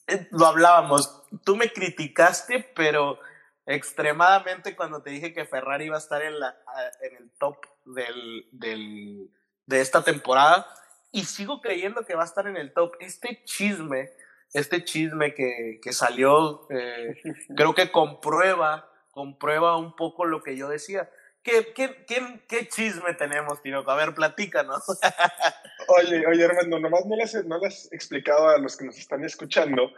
eh, 0.06 0.28
lo 0.30 0.46
hablábamos, 0.46 1.22
tú 1.44 1.56
me 1.56 1.70
criticaste, 1.72 2.66
pero 2.74 3.18
extremadamente 3.66 4.74
cuando 4.74 5.02
te 5.02 5.10
dije 5.10 5.32
que 5.32 5.44
Ferrari 5.44 5.84
iba 5.86 5.96
a 5.96 6.00
estar 6.00 6.22
en, 6.22 6.40
la, 6.40 6.56
en 7.02 7.16
el 7.16 7.30
top 7.38 7.66
del, 7.84 8.48
del, 8.50 9.30
de 9.66 9.80
esta 9.80 10.02
temporada 10.02 10.66
y 11.12 11.24
sigo 11.24 11.60
creyendo 11.60 12.04
que 12.04 12.14
va 12.14 12.22
a 12.22 12.26
estar 12.26 12.46
en 12.46 12.56
el 12.56 12.72
top. 12.72 12.94
Este 13.00 13.42
chisme, 13.44 14.10
este 14.52 14.84
chisme 14.84 15.34
que, 15.34 15.80
que 15.82 15.92
salió, 15.92 16.66
eh, 16.70 17.14
creo 17.56 17.74
que 17.74 17.90
comprueba, 17.90 18.90
comprueba 19.10 19.76
un 19.76 19.94
poco 19.94 20.24
lo 20.24 20.42
que 20.42 20.56
yo 20.56 20.68
decía. 20.68 21.08
¿Qué, 21.42 21.72
qué, 21.74 22.04
qué, 22.46 22.68
chisme 22.68 23.14
tenemos, 23.14 23.62
Tinoco? 23.62 23.90
A 23.90 23.96
ver, 23.96 24.14
platícanos. 24.14 24.84
oye, 25.88 26.26
oye, 26.26 26.44
hermano, 26.44 26.78
nomás 26.78 27.06
no 27.06 27.16
les, 27.16 27.46
no 27.46 27.58
les 27.58 27.90
he 27.90 27.96
explicado 27.96 28.48
a 28.50 28.58
los 28.58 28.76
que 28.76 28.84
nos 28.84 28.98
están 28.98 29.24
escuchando 29.24 29.90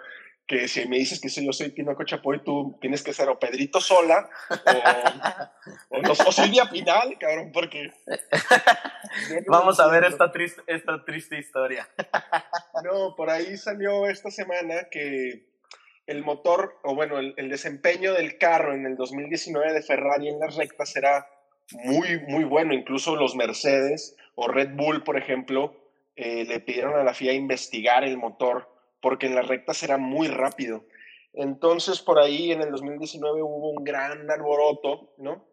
que 0.46 0.68
si 0.68 0.86
me 0.88 0.98
dices 0.98 1.20
que 1.20 1.28
soy, 1.28 1.46
yo 1.46 1.52
soy 1.52 1.70
Tinoco 1.70 2.04
Chapoy, 2.04 2.42
tú 2.44 2.76
tienes 2.80 3.02
que 3.02 3.12
ser 3.12 3.28
o 3.28 3.38
Pedrito 3.38 3.80
Sola 3.80 4.28
o, 5.90 5.96
o, 5.96 6.02
no, 6.02 6.12
o 6.12 6.32
Silvia 6.32 6.68
Pinal, 6.70 7.16
cabrón, 7.18 7.50
porque... 7.52 7.92
Vamos 9.46 9.78
a 9.80 9.86
ver 9.88 10.04
esta 10.04 10.32
triste, 10.32 10.62
esta 10.66 11.04
triste 11.04 11.38
historia. 11.38 11.88
no, 12.84 13.14
por 13.14 13.30
ahí 13.30 13.56
salió 13.56 14.06
esta 14.06 14.30
semana 14.30 14.88
que 14.90 15.52
el 16.06 16.24
motor, 16.24 16.78
o 16.82 16.94
bueno, 16.94 17.18
el, 17.18 17.48
desempeño 17.48 18.12
del 18.12 18.38
carro 18.38 18.74
en 18.74 18.86
el 18.86 18.96
2019 18.96 19.72
de 19.72 19.82
Ferrari 19.82 20.28
en 20.28 20.40
las 20.40 20.56
rectas 20.56 20.90
será 20.90 21.28
muy, 21.70 22.20
muy 22.20 22.44
bueno. 22.44 22.74
Incluso 22.74 23.16
los 23.16 23.36
Mercedes 23.36 24.16
o 24.34 24.48
Red 24.48 24.70
Bull, 24.74 25.04
por 25.04 25.16
ejemplo, 25.16 25.76
eh, 26.16 26.44
le 26.44 26.60
pidieron 26.60 26.98
a 26.98 27.04
la 27.04 27.14
FIA 27.14 27.32
investigar 27.32 28.04
el 28.04 28.16
motor 28.16 28.71
porque 29.02 29.26
en 29.26 29.34
las 29.34 29.46
rectas 29.46 29.76
será 29.76 29.98
muy 29.98 30.28
rápido. 30.28 30.84
Entonces, 31.34 32.00
por 32.00 32.18
ahí 32.18 32.52
en 32.52 32.62
el 32.62 32.70
2019 32.70 33.42
hubo 33.42 33.70
un 33.70 33.84
gran 33.84 34.30
alboroto, 34.30 35.12
¿no? 35.18 35.46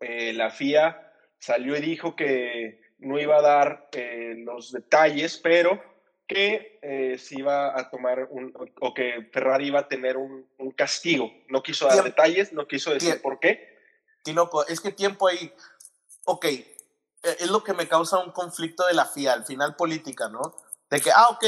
Eh, 0.00 0.32
la 0.32 0.50
FIA 0.50 1.12
salió 1.38 1.76
y 1.76 1.80
dijo 1.80 2.16
que 2.16 2.80
no 2.98 3.18
iba 3.18 3.36
a 3.38 3.42
dar 3.42 3.88
eh, 3.92 4.34
los 4.38 4.72
detalles, 4.72 5.38
pero 5.38 5.82
que 6.26 6.78
eh, 6.82 7.18
se 7.18 7.40
iba 7.40 7.78
a 7.78 7.90
tomar 7.90 8.28
un, 8.30 8.52
o 8.80 8.94
que 8.94 9.28
Ferrari 9.32 9.66
iba 9.66 9.80
a 9.80 9.88
tener 9.88 10.16
un, 10.16 10.48
un 10.58 10.70
castigo. 10.70 11.30
No 11.48 11.62
quiso 11.62 11.86
dar 11.86 12.04
detalles, 12.04 12.52
no 12.52 12.68
quiso 12.68 12.94
decir 12.94 13.20
por 13.20 13.40
qué. 13.40 13.78
Tinoco, 14.22 14.66
es 14.66 14.80
que 14.80 14.92
tiempo 14.92 15.26
ahí, 15.26 15.52
ok, 16.24 16.44
eh, 16.44 16.66
es 17.22 17.50
lo 17.50 17.64
que 17.64 17.74
me 17.74 17.88
causa 17.88 18.18
un 18.18 18.30
conflicto 18.30 18.86
de 18.86 18.94
la 18.94 19.06
FIA, 19.06 19.32
al 19.32 19.44
final 19.44 19.76
política, 19.76 20.28
¿no? 20.28 20.54
De 20.88 21.00
que, 21.00 21.10
ah, 21.10 21.30
ok, 21.30 21.44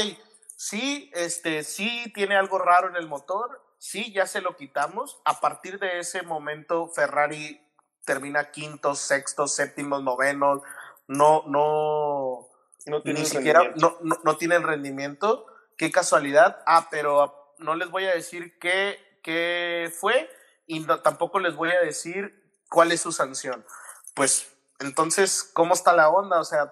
sí, 0.63 1.11
este, 1.13 1.63
sí 1.63 2.09
tiene 2.15 2.37
algo 2.37 2.57
raro 2.57 2.87
en 2.87 2.95
el 2.95 3.07
motor, 3.07 3.61
sí, 3.79 4.13
ya 4.13 4.25
se 4.25 4.39
lo 4.39 4.55
quitamos. 4.55 5.21
A 5.25 5.41
partir 5.41 5.77
de 5.77 5.99
ese 5.99 6.21
momento, 6.21 6.87
Ferrari 6.87 7.61
termina 8.05 8.49
quinto, 8.51 8.95
sexto, 8.95 9.47
séptimo, 9.47 9.99
noveno, 9.99 10.63
no, 11.07 11.43
no, 11.47 12.47
no 12.85 13.01
Ni 13.03 13.25
siquiera 13.25 13.73
no, 13.75 13.97
no, 14.01 14.37
tienen 14.37 14.63
rendimiento. 14.63 15.45
Qué 15.77 15.91
casualidad. 15.91 16.63
Ah, 16.65 16.87
pero 16.89 17.55
no 17.57 17.75
les 17.75 17.89
voy 17.89 18.05
a 18.05 18.13
decir 18.13 18.57
qué, 18.59 18.97
qué 19.21 19.93
fue 19.99 20.29
y 20.65 20.85
tampoco 21.03 21.39
les 21.39 21.55
voy 21.55 21.71
a 21.71 21.81
decir 21.81 22.41
cuál 22.69 22.93
es 22.93 23.01
su 23.01 23.11
sanción. 23.11 23.65
Pues 24.13 24.49
entonces, 24.79 25.43
¿cómo 25.43 25.73
está 25.73 25.93
la 25.93 26.09
onda? 26.09 26.39
O 26.39 26.45
sea, 26.45 26.69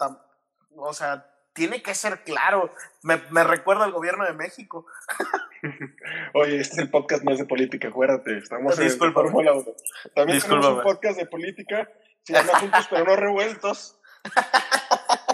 o 0.77 0.93
sea 0.93 1.30
tiene 1.53 1.81
que 1.81 1.93
ser 1.93 2.23
claro. 2.23 2.73
Me, 3.03 3.21
me 3.29 3.43
recuerda 3.43 3.85
al 3.85 3.91
gobierno 3.91 4.25
de 4.25 4.33
México. 4.33 4.85
Oye, 6.33 6.59
este 6.59 6.73
es 6.73 6.79
el 6.79 6.89
podcast 6.89 7.23
más 7.23 7.37
de 7.37 7.45
política, 7.45 7.89
acuérdate. 7.89 8.37
Estamos 8.37 8.77
en 8.79 9.13
Fórmula 9.13 9.53
1. 9.53 9.65
También 10.15 10.41
tenemos 10.41 10.67
un 10.67 10.81
podcast 10.81 11.17
de 11.17 11.25
política, 11.25 11.89
se 12.23 12.33
llama 12.33 12.59
Juntos 12.59 12.87
pero 12.89 13.05
no 13.05 13.15
revueltos. 13.15 13.99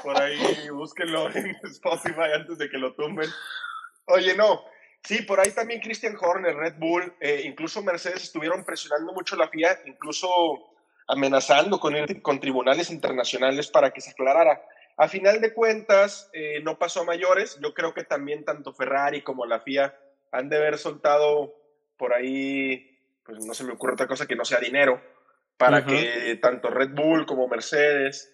Por 0.04 0.22
ahí 0.22 0.70
búsquenlo 0.70 1.30
en 1.36 1.56
Spotify 1.64 2.32
antes 2.36 2.58
de 2.58 2.70
que 2.70 2.78
lo 2.78 2.94
tumben. 2.94 3.30
Oye, 4.06 4.36
no. 4.36 4.64
Sí, 5.04 5.22
por 5.22 5.40
ahí 5.40 5.52
también 5.52 5.82
Christian 5.82 6.18
Horner, 6.20 6.56
Red 6.56 6.76
Bull, 6.78 7.14
eh, 7.20 7.44
incluso 7.46 7.82
Mercedes 7.82 8.24
estuvieron 8.24 8.66
presionando 8.66 9.14
mucho 9.14 9.36
la 9.36 9.48
FIA, 9.48 9.80
incluso 9.86 10.28
amenazando 11.08 11.80
con 11.80 11.94
con 12.22 12.40
tribunales 12.40 12.90
internacionales 12.90 13.68
para 13.68 13.92
que 13.92 14.02
se 14.02 14.12
aclarara. 14.12 14.62
A 14.98 15.08
final 15.08 15.40
de 15.42 15.54
cuentas, 15.54 16.30
eh, 16.34 16.60
no 16.64 16.80
pasó 16.80 17.02
a 17.02 17.06
mayores. 17.06 17.60
Yo 17.62 17.74
creo 17.74 17.94
que 17.94 18.04
también 18.04 18.44
tanto 18.44 18.74
Ferrari 18.74 19.22
como 19.22 19.46
la 19.46 19.60
FIA 19.60 19.96
han 20.32 20.50
de 20.50 20.58
haber 20.58 20.78
soltado 20.78 21.54
por 21.98 22.14
ahí, 22.14 23.00
pues 23.24 23.46
no 23.46 23.54
se 23.54 23.64
me 23.64 23.74
ocurre 23.74 23.94
otra 23.94 24.08
cosa 24.08 24.26
que 24.26 24.36
no 24.36 24.44
sea 24.44 24.60
dinero, 24.60 25.02
para 25.58 25.86
que 25.86 26.38
tanto 26.42 26.70
Red 26.70 26.92
Bull 26.92 27.26
como 27.26 27.48
Mercedes 27.48 28.34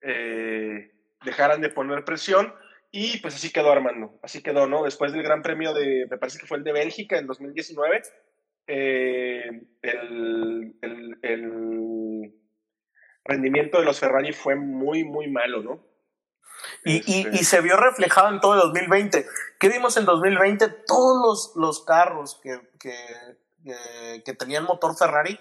eh, 0.00 0.92
dejaran 1.24 1.60
de 1.60 1.70
poner 1.70 2.04
presión. 2.04 2.54
Y 2.92 3.18
pues 3.18 3.34
así 3.34 3.52
quedó 3.52 3.72
Armando, 3.72 4.18
así 4.22 4.42
quedó, 4.42 4.66
¿no? 4.66 4.84
Después 4.84 5.12
del 5.12 5.22
Gran 5.22 5.42
Premio 5.42 5.74
de, 5.74 6.06
me 6.08 6.18
parece 6.18 6.38
que 6.38 6.46
fue 6.46 6.58
el 6.58 6.64
de 6.64 6.72
Bélgica 6.72 7.18
en 7.18 7.26
2019, 7.26 8.02
eh, 8.68 9.62
el, 9.82 10.74
el, 11.22 12.32
rendimiento 13.24 13.78
de 13.78 13.84
los 13.84 13.98
Ferrari 13.98 14.32
fue 14.32 14.54
muy, 14.54 15.04
muy 15.04 15.28
malo, 15.28 15.62
¿no? 15.62 15.95
Y, 16.84 17.02
y, 17.12 17.26
este 17.26 17.44
se 17.44 17.60
vio 17.60 17.76
reflejado 17.76 18.28
en 18.28 18.40
todo 18.40 18.54
el 18.54 18.60
2020. 18.60 19.26
¿Qué 19.58 19.68
vimos 19.68 19.96
en 19.96 20.04
2020? 20.04 20.68
Todos 20.86 21.54
los, 21.54 21.56
los 21.56 21.84
carros 21.84 22.40
que, 22.42 22.60
que, 22.78 22.96
que, 23.64 24.22
que 24.24 24.34
tenían 24.34 24.64
motor 24.64 24.96
Ferrari, 24.96 25.38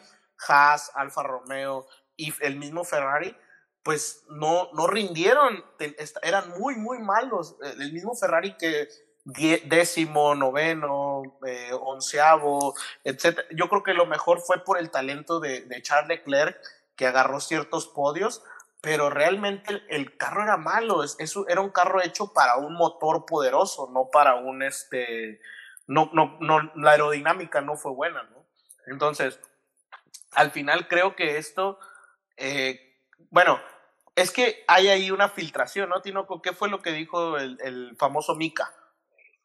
Haas, 0.48 0.92
Alfa 0.96 1.24
Romeo 1.24 1.88
y 2.18 2.34
el 2.42 2.58
mismo 2.58 2.84
Ferrari, 2.84 3.36
pues 3.84 4.24
no, 4.30 4.70
no 4.74 4.88
rindieron, 4.88 5.64
eran 6.24 6.50
muy, 6.58 6.76
muy 6.76 7.00
malos. 7.00 7.56
El 7.62 7.94
mismo 7.94 8.16
Ferrari 8.16 8.58
que 8.58 8.88
décimo, 9.26 10.36
noveno, 10.36 11.38
eh, 11.46 11.72
onceavo, 11.74 12.76
etc. 13.04 13.42
Yo 13.52 13.70
creo 13.70 13.84
que 13.84 13.94
lo 13.94 14.06
mejor 14.06 14.40
fue 14.40 14.64
por 14.64 14.78
el 14.80 14.92
talento 14.92 15.40
de, 15.40 15.62
de 15.62 15.82
Charles 15.82 16.10
Leclerc, 16.10 16.58
que 16.96 17.08
agarró 17.08 17.40
ciertos 17.40 17.88
podios, 17.88 18.44
pero 18.86 19.10
realmente 19.10 19.82
el, 19.90 20.16
carro 20.16 20.44
era 20.44 20.58
malo, 20.58 21.04
eso 21.04 21.48
era 21.48 21.60
un 21.60 21.72
carro 21.72 22.04
hecho 22.04 22.32
para 22.34 22.58
un 22.58 22.76
motor 22.76 23.26
poderoso, 23.26 23.90
no 23.92 24.12
para 24.12 24.36
un, 24.36 24.62
este, 24.62 25.42
no, 25.88 26.12
no, 26.14 26.38
no, 26.40 26.72
la 26.76 26.92
aerodinámica 26.92 27.62
no 27.62 27.78
fue 27.78 27.94
buena. 27.94 28.30
Entonces, 28.86 29.40
al 30.34 30.52
final 30.52 30.88
creo 30.88 31.16
que 31.16 31.40
esto, 31.40 31.80
eh, 32.38 32.96
bueno, 33.32 33.60
es 34.16 34.30
que 34.30 34.64
hay 34.68 34.90
ahí 34.90 35.10
una 35.10 35.30
filtración, 35.30 35.90
¿no, 35.90 36.04
Tinoco? 36.04 36.44
¿Qué 36.44 36.54
fue 36.54 36.70
lo 36.70 36.84
que 36.84 36.92
dijo 36.92 37.40
el, 37.40 37.96
famoso 37.98 38.36
Mika? 38.36 38.72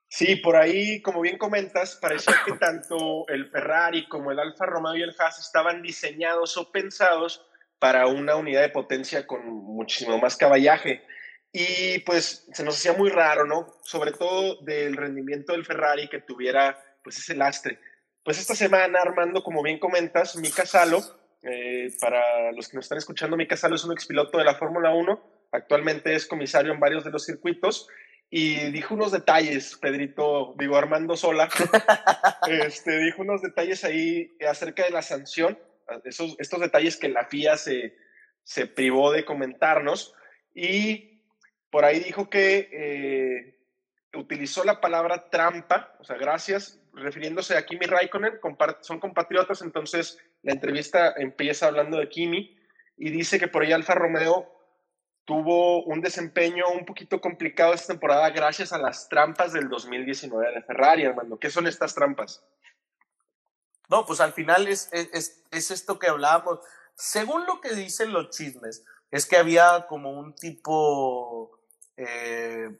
Sí, 0.07 0.37
por 0.37 0.57
ahí, 0.57 1.00
como 1.00 1.22
bien 1.22 1.38
comentas, 1.38 1.96
parecía 1.96 2.35
que 2.44 2.53
tanto 2.59 3.26
el 3.29 3.48
Ferrari 3.48 4.07
como 4.07 4.33
el 4.33 4.38
Alfa 4.38 4.66
Romeo 4.66 4.96
y 4.96 5.03
el 5.03 5.16
Haas 5.18 5.38
estaban 5.38 5.81
diseñados 5.81 6.59
o 6.59 6.70
pensados 6.70 7.46
para 7.80 8.06
una 8.06 8.36
unidad 8.36 8.60
de 8.60 8.68
potencia 8.68 9.26
con 9.26 9.44
muchísimo 9.46 10.18
más 10.18 10.36
caballaje. 10.36 11.02
Y 11.52 11.98
pues 12.00 12.46
se 12.52 12.62
nos 12.62 12.76
hacía 12.76 12.92
muy 12.92 13.10
raro, 13.10 13.44
¿no? 13.44 13.74
Sobre 13.82 14.12
todo 14.12 14.62
del 14.62 14.96
rendimiento 14.96 15.52
del 15.52 15.66
Ferrari 15.66 16.08
que 16.08 16.20
tuviera 16.20 16.78
pues 17.02 17.18
ese 17.18 17.34
lastre. 17.34 17.80
pues 18.22 18.38
esta 18.38 18.54
semana, 18.54 19.00
Armando, 19.00 19.42
como 19.42 19.62
bien 19.62 19.78
comentas, 19.80 20.36
Mika 20.36 20.66
Salo, 20.66 21.00
eh, 21.42 21.90
para 21.98 22.52
los 22.52 22.68
que 22.68 22.76
nos 22.76 22.84
están 22.84 22.98
escuchando, 22.98 23.36
Mika 23.36 23.56
Salo 23.56 23.74
es 23.74 23.84
un 23.84 23.92
expiloto 23.92 24.38
de 24.38 24.44
la 24.44 24.54
Fórmula 24.54 24.92
1, 24.92 25.48
actualmente 25.52 26.14
es 26.14 26.26
comisario 26.26 26.72
en 26.72 26.78
varios 26.78 27.02
de 27.02 27.10
los 27.10 27.24
circuitos 27.24 27.88
y 28.28 28.70
dijo 28.70 28.94
unos 28.94 29.10
detalles, 29.10 29.76
Pedrito, 29.80 30.54
digo 30.58 30.76
Armando 30.76 31.16
Sola, 31.16 31.48
este, 32.48 32.98
dijo 32.98 33.22
unos 33.22 33.42
detalles 33.42 33.82
ahí 33.82 34.30
acerca 34.48 34.84
de 34.84 34.90
la 34.90 35.02
sanción, 35.02 35.58
esos, 36.05 36.37
estos 36.38 36.61
detalles 36.61 36.96
que 36.96 37.09
la 37.09 37.26
FIA 37.26 37.57
se, 37.57 37.96
se 38.42 38.66
privó 38.66 39.12
de 39.12 39.24
comentarnos 39.24 40.14
y 40.55 41.22
por 41.70 41.85
ahí 41.85 42.00
dijo 42.00 42.29
que 42.29 42.68
eh, 42.72 43.61
utilizó 44.14 44.64
la 44.64 44.81
palabra 44.81 45.31
trampa, 45.31 45.96
o 46.00 46.05
sea, 46.05 46.16
gracias, 46.16 46.81
refiriéndose 46.92 47.57
a 47.57 47.64
Kimi 47.64 47.87
Raikkonen, 47.87 48.40
son 48.81 48.98
compatriotas, 48.98 49.62
entonces 49.62 50.18
la 50.42 50.53
entrevista 50.53 51.14
empieza 51.16 51.66
hablando 51.66 51.98
de 51.98 52.09
Kimi 52.09 52.59
y 52.96 53.11
dice 53.11 53.38
que 53.38 53.48
por 53.48 53.62
ahí 53.62 53.72
Alfa 53.72 53.94
Romeo 53.94 54.61
tuvo 55.24 55.85
un 55.85 56.00
desempeño 56.00 56.64
un 56.70 56.85
poquito 56.85 57.20
complicado 57.20 57.72
esta 57.72 57.92
temporada 57.92 58.31
gracias 58.31 58.72
a 58.72 58.79
las 58.79 59.09
trampas 59.09 59.53
del 59.53 59.68
2019 59.68 60.55
de 60.55 60.62
Ferrari, 60.62 61.05
hermano. 61.05 61.38
¿Qué 61.38 61.50
son 61.50 61.68
estas 61.68 61.94
trampas? 61.94 62.44
No, 63.90 64.07
pues 64.07 64.20
al 64.20 64.33
final 64.33 64.68
es, 64.68 64.88
es, 64.92 65.42
es, 65.50 65.70
esto 65.72 65.98
que 65.98 66.07
hablábamos. 66.07 66.61
Según 66.94 67.44
lo 67.44 67.61
que 67.61 67.74
dicen 67.74 68.12
los 68.12 68.31
chismes, 68.31 68.85
es 69.11 69.26
que 69.26 69.37
había 69.37 69.88
como 69.88 70.12
un 70.12 70.35
tipo 70.37 71.59
eh, 71.96 72.70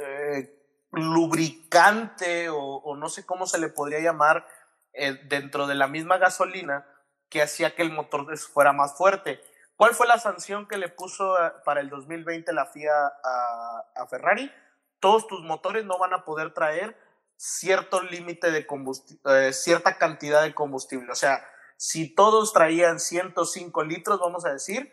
eh, 0.00 0.62
lubricante 0.92 2.50
o, 2.50 2.94
no 2.96 3.08
sé 3.08 3.24
cómo 3.24 3.46
se 3.46 3.58
le 3.58 3.70
podría 3.70 4.00
llamar 4.00 4.46
eh, 4.92 5.18
dentro 5.24 5.66
de 5.66 5.74
la 5.74 5.88
misma 5.88 6.18
gasolina 6.18 6.86
que 7.30 7.40
hacía 7.42 7.74
que 7.74 7.82
el 7.82 7.92
motor 7.92 8.36
fuera 8.36 8.74
más 8.74 8.94
fuerte. 8.96 9.40
¿Cuál 9.76 9.94
fue 9.94 10.06
la 10.06 10.18
sanción 10.18 10.66
que 10.66 10.76
le 10.76 10.88
puso 10.88 11.34
para 11.64 11.80
el 11.80 11.88
2020 11.88 12.52
la 12.52 12.66
FIA 12.66 12.92
a, 12.94 14.06
Ferrari? 14.10 14.52
Todos 15.00 15.26
tus 15.28 15.40
motores 15.42 15.84
no 15.86 15.98
van 15.98 16.12
a 16.12 16.24
poder 16.24 16.52
traer 16.52 16.96
cierto 17.38 18.02
límite 18.02 18.50
de 18.50 18.66
combustible, 18.66 19.48
eh, 19.48 19.52
cierta 19.52 19.96
cantidad 19.96 20.42
de 20.42 20.54
combustible. 20.54 21.10
O 21.12 21.14
sea, 21.14 21.46
si 21.76 22.12
todos 22.12 22.52
traían 22.52 22.98
105 22.98 23.84
litros, 23.84 24.18
vamos 24.18 24.44
a 24.44 24.52
decir, 24.52 24.92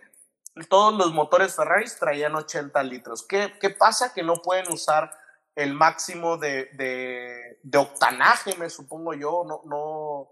todos 0.69 0.93
los 0.93 1.11
motores 1.11 1.55
Ferrari 1.55 1.89
traían 1.99 2.35
80 2.35 2.81
litros. 2.83 3.23
¿Qué, 3.23 3.53
qué 3.59 3.71
pasa? 3.71 4.13
Que 4.13 4.21
no 4.21 4.35
pueden 4.35 4.71
usar 4.71 5.11
el 5.55 5.73
máximo 5.73 6.37
de, 6.37 6.69
de, 6.73 7.77
octanaje, 7.77 8.55
me 8.57 8.69
supongo 8.69 9.13
yo, 9.13 9.43
no, 9.45 9.61
no 9.65 10.31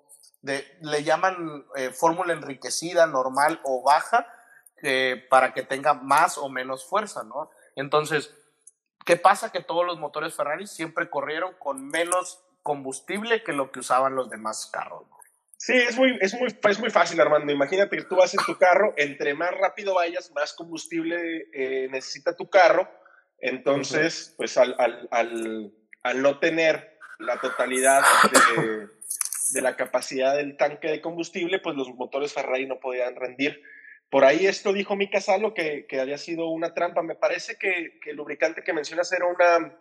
le 0.81 1.03
llaman 1.03 1.65
eh, 1.75 1.89
fórmula 1.91 2.33
enriquecida, 2.33 3.07
normal 3.07 3.59
o 3.63 3.81
baja, 3.81 4.27
para 5.29 5.53
que 5.53 5.63
tenga 5.63 5.93
más 5.93 6.37
o 6.37 6.49
menos 6.49 6.85
fuerza, 6.85 7.23
¿no? 7.23 7.49
Entonces, 7.77 8.33
¿qué 9.05 9.17
pasa? 9.17 9.51
Que 9.51 9.61
todos 9.61 9.85
los 9.85 9.99
motores 9.99 10.35
Ferrari 10.35 10.67
siempre 10.67 11.09
corrieron 11.09 11.53
con 11.59 11.87
menos 11.87 12.43
combustible 12.61 13.43
que 13.43 13.53
lo 13.53 13.71
que 13.71 13.79
usaban 13.79 14.15
los 14.15 14.29
demás 14.29 14.69
carros. 14.71 15.03
Sí, 15.57 15.73
es 15.73 15.95
muy, 15.95 16.17
es, 16.19 16.33
muy, 16.33 16.49
es 16.61 16.79
muy 16.79 16.89
fácil, 16.89 17.21
Armando. 17.21 17.51
Imagínate 17.51 17.95
que 17.95 18.03
tú 18.03 18.17
vas 18.17 18.33
en 18.33 18.43
tu 18.45 18.57
carro, 18.57 18.93
entre 18.97 19.33
más 19.33 19.51
rápido 19.51 19.93
vayas, 19.95 20.31
más 20.31 20.53
combustible 20.53 21.47
eh, 21.53 21.87
necesita 21.89 22.35
tu 22.35 22.49
carro. 22.49 22.89
Entonces, 23.39 24.33
pues 24.35 24.57
al, 24.57 24.75
al, 24.77 25.07
al, 25.11 25.71
al, 26.03 26.21
no 26.21 26.39
tener 26.39 26.97
la 27.19 27.39
totalidad 27.39 28.03
de, 28.57 28.89
de, 29.51 29.61
la 29.61 29.77
capacidad 29.77 30.35
del 30.35 30.57
tanque 30.57 30.89
de 30.89 31.01
combustible, 31.01 31.59
pues 31.59 31.77
los 31.77 31.93
motores 31.95 32.33
Ferrari 32.33 32.65
no 32.65 32.81
podían 32.81 33.15
rendir. 33.15 33.61
Por 34.13 34.25
ahí 34.25 34.45
esto 34.45 34.73
dijo 34.73 34.95
Mika 34.95 35.19
Salo 35.19 35.55
que, 35.55 35.87
que 35.87 35.99
había 35.99 36.19
sido 36.19 36.45
una 36.49 36.75
trampa. 36.75 37.01
Me 37.01 37.15
parece 37.15 37.55
que, 37.55 37.97
que, 37.99 38.11
el 38.11 38.17
lubricante 38.17 38.61
que 38.63 38.71
mencionas 38.71 39.11
era 39.11 39.25
una, 39.25 39.75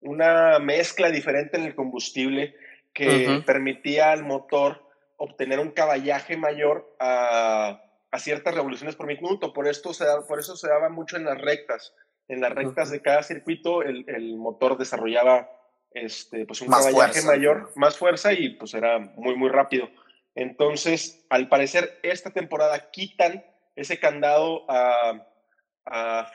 una 0.00 0.58
mezcla 0.58 1.10
diferente 1.10 1.58
en 1.58 1.64
el 1.64 1.74
combustible 1.74 2.56
que 2.94 3.42
permitía 3.44 4.10
al 4.10 4.24
motor 4.24 4.88
obtener 5.18 5.58
un 5.60 5.72
caballaje 5.72 6.38
mayor 6.38 6.96
a, 6.98 7.82
a, 8.10 8.18
ciertas 8.18 8.54
revoluciones 8.54 8.96
por 8.96 9.06
minuto. 9.06 9.52
Por, 9.52 9.68
esto 9.68 9.92
se 9.92 10.06
por 10.26 10.38
eso 10.38 10.56
se 10.56 10.66
daba 10.66 10.88
mucho 10.88 11.18
en 11.18 11.26
las 11.26 11.38
rectas. 11.38 11.92
En 12.26 12.40
las 12.40 12.52
rectas 12.52 12.88
de 12.88 13.02
cada 13.02 13.22
circuito 13.22 13.82
el, 13.82 14.06
el 14.08 14.38
motor 14.38 14.78
desarrollaba 14.78 15.46
este, 15.90 16.46
pues 16.46 16.62
un 16.62 16.68
caballaje 16.68 17.20
mayor, 17.20 17.70
más 17.74 17.98
fuerza 17.98 18.32
y 18.32 18.48
pues 18.48 18.72
era 18.72 18.98
muy, 18.98 19.36
muy 19.36 19.50
rápido. 19.50 19.90
Entonces, 20.34 21.26
al 21.28 21.50
parecer, 21.50 21.98
esta 22.02 22.30
temporada 22.30 22.90
quitan 22.90 23.44
ese 23.78 24.00
candado 24.00 24.64
a, 24.68 25.24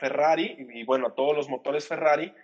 Ferrari 0.00 0.56
y, 0.74 0.84
bueno, 0.84 1.06
a 1.06 1.14
todos 1.14 1.36
los 1.36 1.48
motores 1.48 1.86
Ferrari 1.86 2.34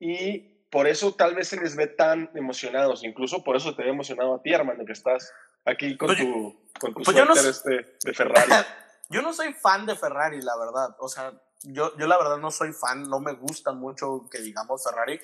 y 0.00 0.40
por 0.68 0.88
eso 0.88 1.14
tal 1.14 1.36
vez 1.36 1.46
se 1.46 1.60
les 1.60 1.76
ve 1.76 1.86
tan 1.86 2.28
emocionados, 2.34 3.04
incluso 3.04 3.44
por 3.44 3.54
eso 3.54 3.76
te 3.76 3.84
ve 3.84 3.90
emocionado 3.90 4.34
a 4.34 4.42
ti, 4.42 4.52
hermano, 4.52 4.84
que 4.84 4.90
estás 4.90 5.32
aquí 5.64 5.96
con 5.96 6.08
pues 6.08 6.18
tu, 6.18 6.60
con 6.80 6.92
tu 6.92 7.02
pues 7.04 7.44
este 7.44 7.96
de 8.02 8.12
Ferrari. 8.12 8.50
yo 9.10 9.22
no 9.22 9.32
soy 9.32 9.52
fan 9.52 9.86
de 9.86 9.94
Ferrari, 9.94 10.42
la 10.42 10.56
verdad, 10.56 10.96
o 10.98 11.08
sea, 11.08 11.32
yo, 11.62 11.96
yo 11.98 12.08
la 12.08 12.18
verdad 12.18 12.38
no 12.38 12.50
soy 12.50 12.72
fan, 12.72 13.08
no 13.08 13.20
me 13.20 13.34
gusta 13.34 13.70
mucho 13.70 14.28
que 14.28 14.40
digamos 14.40 14.82
Ferrari, 14.82 15.20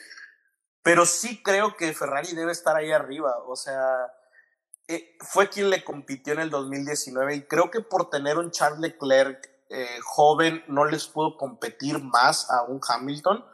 pero 0.80 1.04
sí 1.06 1.42
creo 1.42 1.76
que 1.76 1.92
Ferrari 1.92 2.36
debe 2.36 2.52
estar 2.52 2.76
ahí 2.76 2.92
arriba, 2.92 3.36
o 3.48 3.56
sea, 3.56 4.12
eh, 4.88 5.16
fue 5.20 5.48
quien 5.48 5.70
le 5.70 5.84
compitió 5.84 6.32
en 6.32 6.40
el 6.40 6.50
2019 6.50 7.36
y 7.36 7.42
creo 7.42 7.70
que 7.70 7.80
por 7.80 8.10
tener 8.10 8.38
un 8.38 8.50
Charles 8.50 8.80
Leclerc 8.80 9.48
eh, 9.70 9.98
joven 10.02 10.62
no 10.68 10.84
les 10.84 11.06
pudo 11.06 11.36
competir 11.36 11.98
más 11.98 12.50
a 12.50 12.62
un 12.62 12.80
Hamilton, 12.86 13.44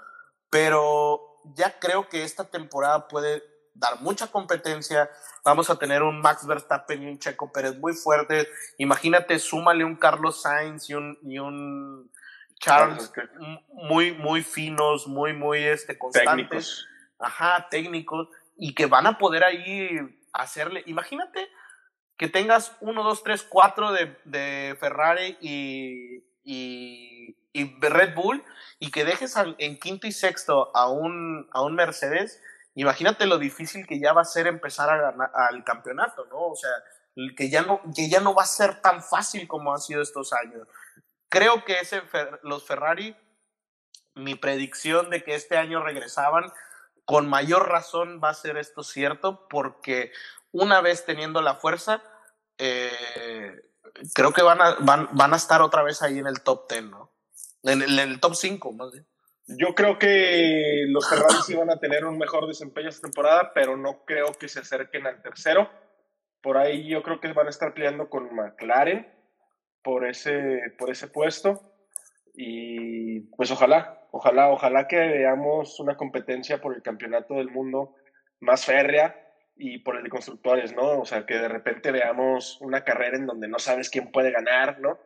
pero 0.51 1.41
ya 1.55 1.79
creo 1.79 2.09
que 2.09 2.25
esta 2.25 2.45
temporada 2.51 3.07
puede 3.09 3.43
dar 3.75 4.01
mucha 4.01 4.27
competencia. 4.27 5.11
Vamos 5.45 5.71
a 5.71 5.79
tener 5.79 6.03
un 6.03 6.21
Max 6.21 6.47
Verstappen 6.47 7.03
y 7.03 7.07
un 7.07 7.19
Checo 7.19 7.53
Pérez 7.53 7.77
muy 7.79 7.93
fuertes. 7.93 8.49
Imagínate, 8.79 9.39
súmale 9.39 9.85
un 9.85 9.97
Carlos 9.97 10.43
Sainz 10.43 10.91
y 10.91 10.95
un, 10.95 11.19
y 11.23 11.39
un 11.39 12.11
Charles 12.59 13.13
muy, 13.69 14.13
muy 14.13 14.43
finos, 14.43 15.07
muy, 15.07 15.33
muy 15.33 15.63
este, 15.63 15.97
constantes. 15.97 16.49
Técnicos. 16.49 16.89
Ajá, 17.19 17.69
técnicos. 17.71 18.29
Y 18.57 18.75
que 18.75 18.87
van 18.87 19.07
a 19.07 19.19
poder 19.19 19.45
ahí 19.45 19.99
hacerle. 20.39 20.83
Imagínate 20.87 21.49
que 22.17 22.29
tengas 22.29 22.77
uno, 22.81 23.03
dos, 23.03 23.23
tres, 23.23 23.43
cuatro 23.43 23.93
de, 23.93 24.17
de 24.25 24.77
Ferrari 24.81 25.37
y, 25.41 26.25
y, 26.43 27.37
Red 27.81 28.15
Bull 28.15 28.45
y 28.79 28.93
que 28.93 29.05
dejes 29.05 29.35
en 29.59 29.79
quinto 29.79 30.07
y 30.07 30.13
sexto 30.13 30.71
a 30.77 30.89
un, 30.91 31.49
a 31.53 31.63
un 31.63 31.75
Mercedes. 31.75 32.41
Imagínate 32.75 33.27
lo 33.27 33.39
difícil 33.39 33.87
que 33.87 33.99
ya 33.99 34.13
va 34.13 34.23
a 34.23 34.25
ser 34.25 34.47
empezar 34.47 34.89
a 34.91 35.11
ganar 35.11 35.31
al 35.35 35.65
campeonato, 35.65 36.27
¿no? 36.27 36.39
O 36.39 36.55
sea, 36.55 36.71
que 37.37 37.51
ya 37.51 37.63
no, 37.63 37.81
que 37.95 38.09
ya 38.09 38.21
no 38.21 38.35
va 38.35 38.45
a 38.45 38.47
ser 38.47 38.81
tan 38.81 39.03
fácil 39.03 39.49
como 39.49 39.75
ha 39.75 39.79
sido 39.79 40.03
estos 40.03 40.33
años. 40.33 40.69
Creo 41.29 41.65
que 41.65 41.81
ese, 41.81 42.03
los 42.43 42.65
Ferrari, 42.65 43.17
mi 44.15 44.37
predicción 44.37 45.11
de 45.11 45.23
que 45.25 45.35
este 45.35 45.57
año 45.57 45.83
regresaban, 45.83 46.45
con 47.09 47.27
mayor 47.27 47.71
razón 47.71 48.21
va 48.23 48.29
a 48.29 48.35
ser 48.35 48.59
esto 48.59 48.83
cierto, 48.83 49.49
porque 49.49 50.13
una 50.53 50.83
vez 50.83 51.07
teniendo 51.07 51.41
la 51.41 51.55
fuerza, 51.55 52.03
eh, 52.59 53.63
creo 54.13 54.35
que 54.35 54.43
van 54.43 54.61
a, 54.61 54.77
van, 54.81 55.09
van, 55.13 55.33
a 55.33 55.39
estar 55.39 55.63
otra 55.63 55.83
vez 55.83 56.03
ahí 56.03 56.19
en 56.19 56.27
el 56.27 56.43
top 56.43 56.71
10, 56.71 56.85
¿no? 56.85 57.11
En, 57.63 57.81
el 57.81 58.21
top 58.21 58.35
5, 58.35 58.73
más 58.75 58.93
bien. 58.93 59.07
Yo 59.47 59.75
creo 59.75 59.99
que 59.99 60.85
los 60.89 61.09
Ferrari 61.09 61.37
sí 61.47 61.55
van 61.55 61.71
a 61.71 61.79
tener 61.79 62.05
un 62.05 62.19
mejor 62.19 62.47
desempeño 62.47 62.91
esta 62.91 63.07
temporada, 63.07 63.53
pero 63.55 63.79
no 63.79 64.05
creo 64.05 64.35
que 64.35 64.49
se 64.49 64.61
acerquen 64.61 65.07
al 65.07 65.23
tercero. 65.23 65.71
Por 66.43 66.59
ahí 66.59 66.91
yo 66.91 67.03
creo 67.03 67.21
que 67.21 67.33
van 67.33 67.47
a 67.47 67.51
estar 67.51 67.73
peleando 67.73 68.11
con 68.11 68.35
McLaren 68.35 69.11
por 69.83 70.07
ese, 70.07 70.75
por 70.79 70.91
ese 70.91 71.09
puesto. 71.09 71.73
Y 72.41 73.19
pues 73.37 73.51
ojalá, 73.51 73.99
ojalá, 74.13 74.51
ojalá 74.51 74.87
que 74.87 74.97
veamos 74.97 75.81
una 75.81 75.97
competencia 75.97 76.61
por 76.61 76.73
el 76.73 76.83
campeonato 76.83 77.35
del 77.35 77.51
mundo 77.51 77.97
más 78.39 78.65
férrea 78.65 79.17
y 79.57 79.81
por 79.81 79.97
el 79.97 80.05
de 80.05 80.09
constructores, 80.09 80.73
¿no? 80.73 81.01
O 81.01 81.05
sea, 81.05 81.27
que 81.27 81.35
de 81.35 81.49
repente 81.49 81.91
veamos 81.91 82.61
una 82.61 82.85
carrera 82.85 83.17
en 83.17 83.27
donde 83.27 83.49
no 83.49 83.59
sabes 83.59 83.91
quién 83.91 84.13
puede 84.13 84.31
ganar, 84.31 84.79
¿no? 84.79 85.01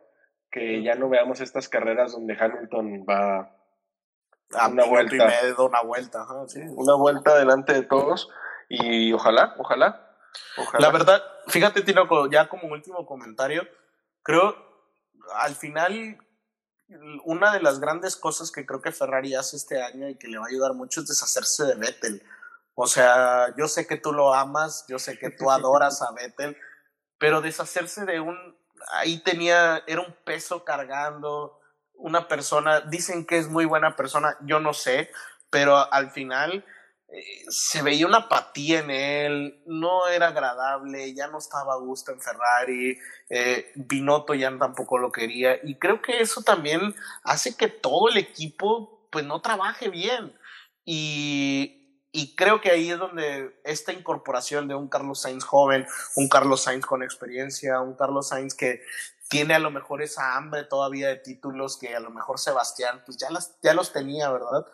Que 0.51 0.83
ya 0.83 0.93
no 0.93 1.09
veamos 1.09 1.41
estas 1.41 1.69
carreras 1.69 2.11
donde 2.11 2.37
Hamilton 2.39 3.03
va 3.09 3.57
a 4.53 4.67
una 4.67 4.85
vuelta. 4.85 5.15
Y 5.15 5.17
medio, 5.17 5.65
una 5.65 5.81
vuelta, 5.81 6.27
sí. 6.45 6.61
Una 6.75 6.93
vuelta 6.93 7.35
delante 7.35 7.73
de 7.73 7.81
todos 7.81 8.29
y 8.69 9.11
ojalá, 9.11 9.55
ojalá, 9.57 10.15
ojalá. 10.55 10.87
La 10.87 10.93
verdad, 10.93 11.23
fíjate, 11.47 11.81
Tino, 11.81 12.07
ya 12.29 12.47
como 12.47 12.67
último 12.67 13.07
comentario, 13.07 13.63
creo 14.21 14.55
al 15.41 15.55
final 15.55 16.19
una 17.25 17.53
de 17.53 17.61
las 17.61 17.79
grandes 17.79 18.15
cosas 18.15 18.51
que 18.51 18.65
creo 18.65 18.81
que 18.81 18.91
Ferrari 18.91 19.35
hace 19.35 19.57
este 19.57 19.81
año 19.81 20.09
y 20.09 20.15
que 20.15 20.27
le 20.27 20.37
va 20.37 20.45
a 20.45 20.49
ayudar 20.49 20.73
mucho 20.73 21.01
es 21.01 21.07
deshacerse 21.07 21.65
de 21.65 21.75
Vettel. 21.75 22.23
O 22.75 22.87
sea, 22.87 23.53
yo 23.55 23.67
sé 23.67 23.85
que 23.85 23.97
tú 23.97 24.13
lo 24.13 24.33
amas, 24.33 24.85
yo 24.87 24.99
sé 24.99 25.17
que 25.17 25.29
tú 25.29 25.51
adoras 25.51 26.01
a 26.01 26.11
Vettel, 26.11 26.57
pero 27.17 27.41
deshacerse 27.41 28.05
de 28.05 28.19
un, 28.19 28.57
ahí 28.91 29.19
tenía, 29.19 29.83
era 29.87 30.01
un 30.01 30.15
peso 30.25 30.63
cargando, 30.63 31.59
una 31.93 32.27
persona, 32.27 32.81
dicen 32.81 33.25
que 33.25 33.37
es 33.37 33.47
muy 33.47 33.65
buena 33.65 33.95
persona, 33.95 34.37
yo 34.41 34.59
no 34.59 34.73
sé, 34.73 35.11
pero 35.49 35.91
al 35.93 36.11
final 36.11 36.65
se 37.47 37.81
veía 37.81 38.07
una 38.07 38.19
apatía 38.19 38.79
en 38.79 38.89
él, 38.89 39.61
no 39.65 40.07
era 40.07 40.27
agradable, 40.29 41.13
ya 41.13 41.27
no 41.27 41.37
estaba 41.37 41.73
a 41.73 41.77
gusto 41.77 42.11
en 42.11 42.19
Ferrari, 42.19 42.97
eh, 43.29 43.71
ya 44.37 44.57
tampoco 44.57 44.97
lo 44.97 45.11
quería 45.11 45.59
y 45.63 45.75
creo 45.75 46.01
que 46.01 46.21
eso 46.21 46.41
también 46.41 46.95
hace 47.23 47.55
que 47.55 47.67
todo 47.67 48.09
el 48.09 48.17
equipo 48.17 49.07
pues 49.11 49.25
no 49.25 49.41
trabaje 49.41 49.89
bien 49.89 50.35
y, 50.85 51.99
y 52.11 52.35
creo 52.35 52.61
que 52.61 52.71
ahí 52.71 52.89
es 52.89 52.97
donde 52.97 53.59
esta 53.63 53.93
incorporación 53.93 54.67
de 54.67 54.75
un 54.75 54.87
Carlos 54.87 55.21
Sainz 55.21 55.43
joven, 55.43 55.85
un 56.15 56.29
Carlos 56.29 56.63
Sainz 56.63 56.85
con 56.85 57.03
experiencia, 57.03 57.79
un 57.81 57.95
Carlos 57.95 58.29
Sainz 58.29 58.55
que 58.55 58.81
tiene 59.29 59.53
a 59.53 59.59
lo 59.59 59.71
mejor 59.71 60.01
esa 60.01 60.35
hambre 60.35 60.63
todavía 60.63 61.07
de 61.07 61.15
títulos 61.17 61.77
que 61.77 61.95
a 61.95 61.99
lo 61.99 62.09
mejor 62.09 62.39
Sebastián 62.39 63.03
pues 63.05 63.17
ya, 63.17 63.29
las, 63.29 63.55
ya 63.61 63.73
los 63.73 63.91
tenía, 63.93 64.29
¿verdad? 64.31 64.65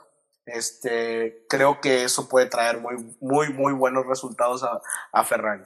Este, 0.53 1.45
creo 1.49 1.81
que 1.81 2.03
eso 2.03 2.29
puede 2.29 2.47
traer 2.47 2.79
muy, 2.79 2.95
muy, 3.19 3.53
muy 3.53 3.73
buenos 3.73 4.05
resultados 4.05 4.63
a, 4.63 4.81
a 5.11 5.23
Ferrari. 5.23 5.63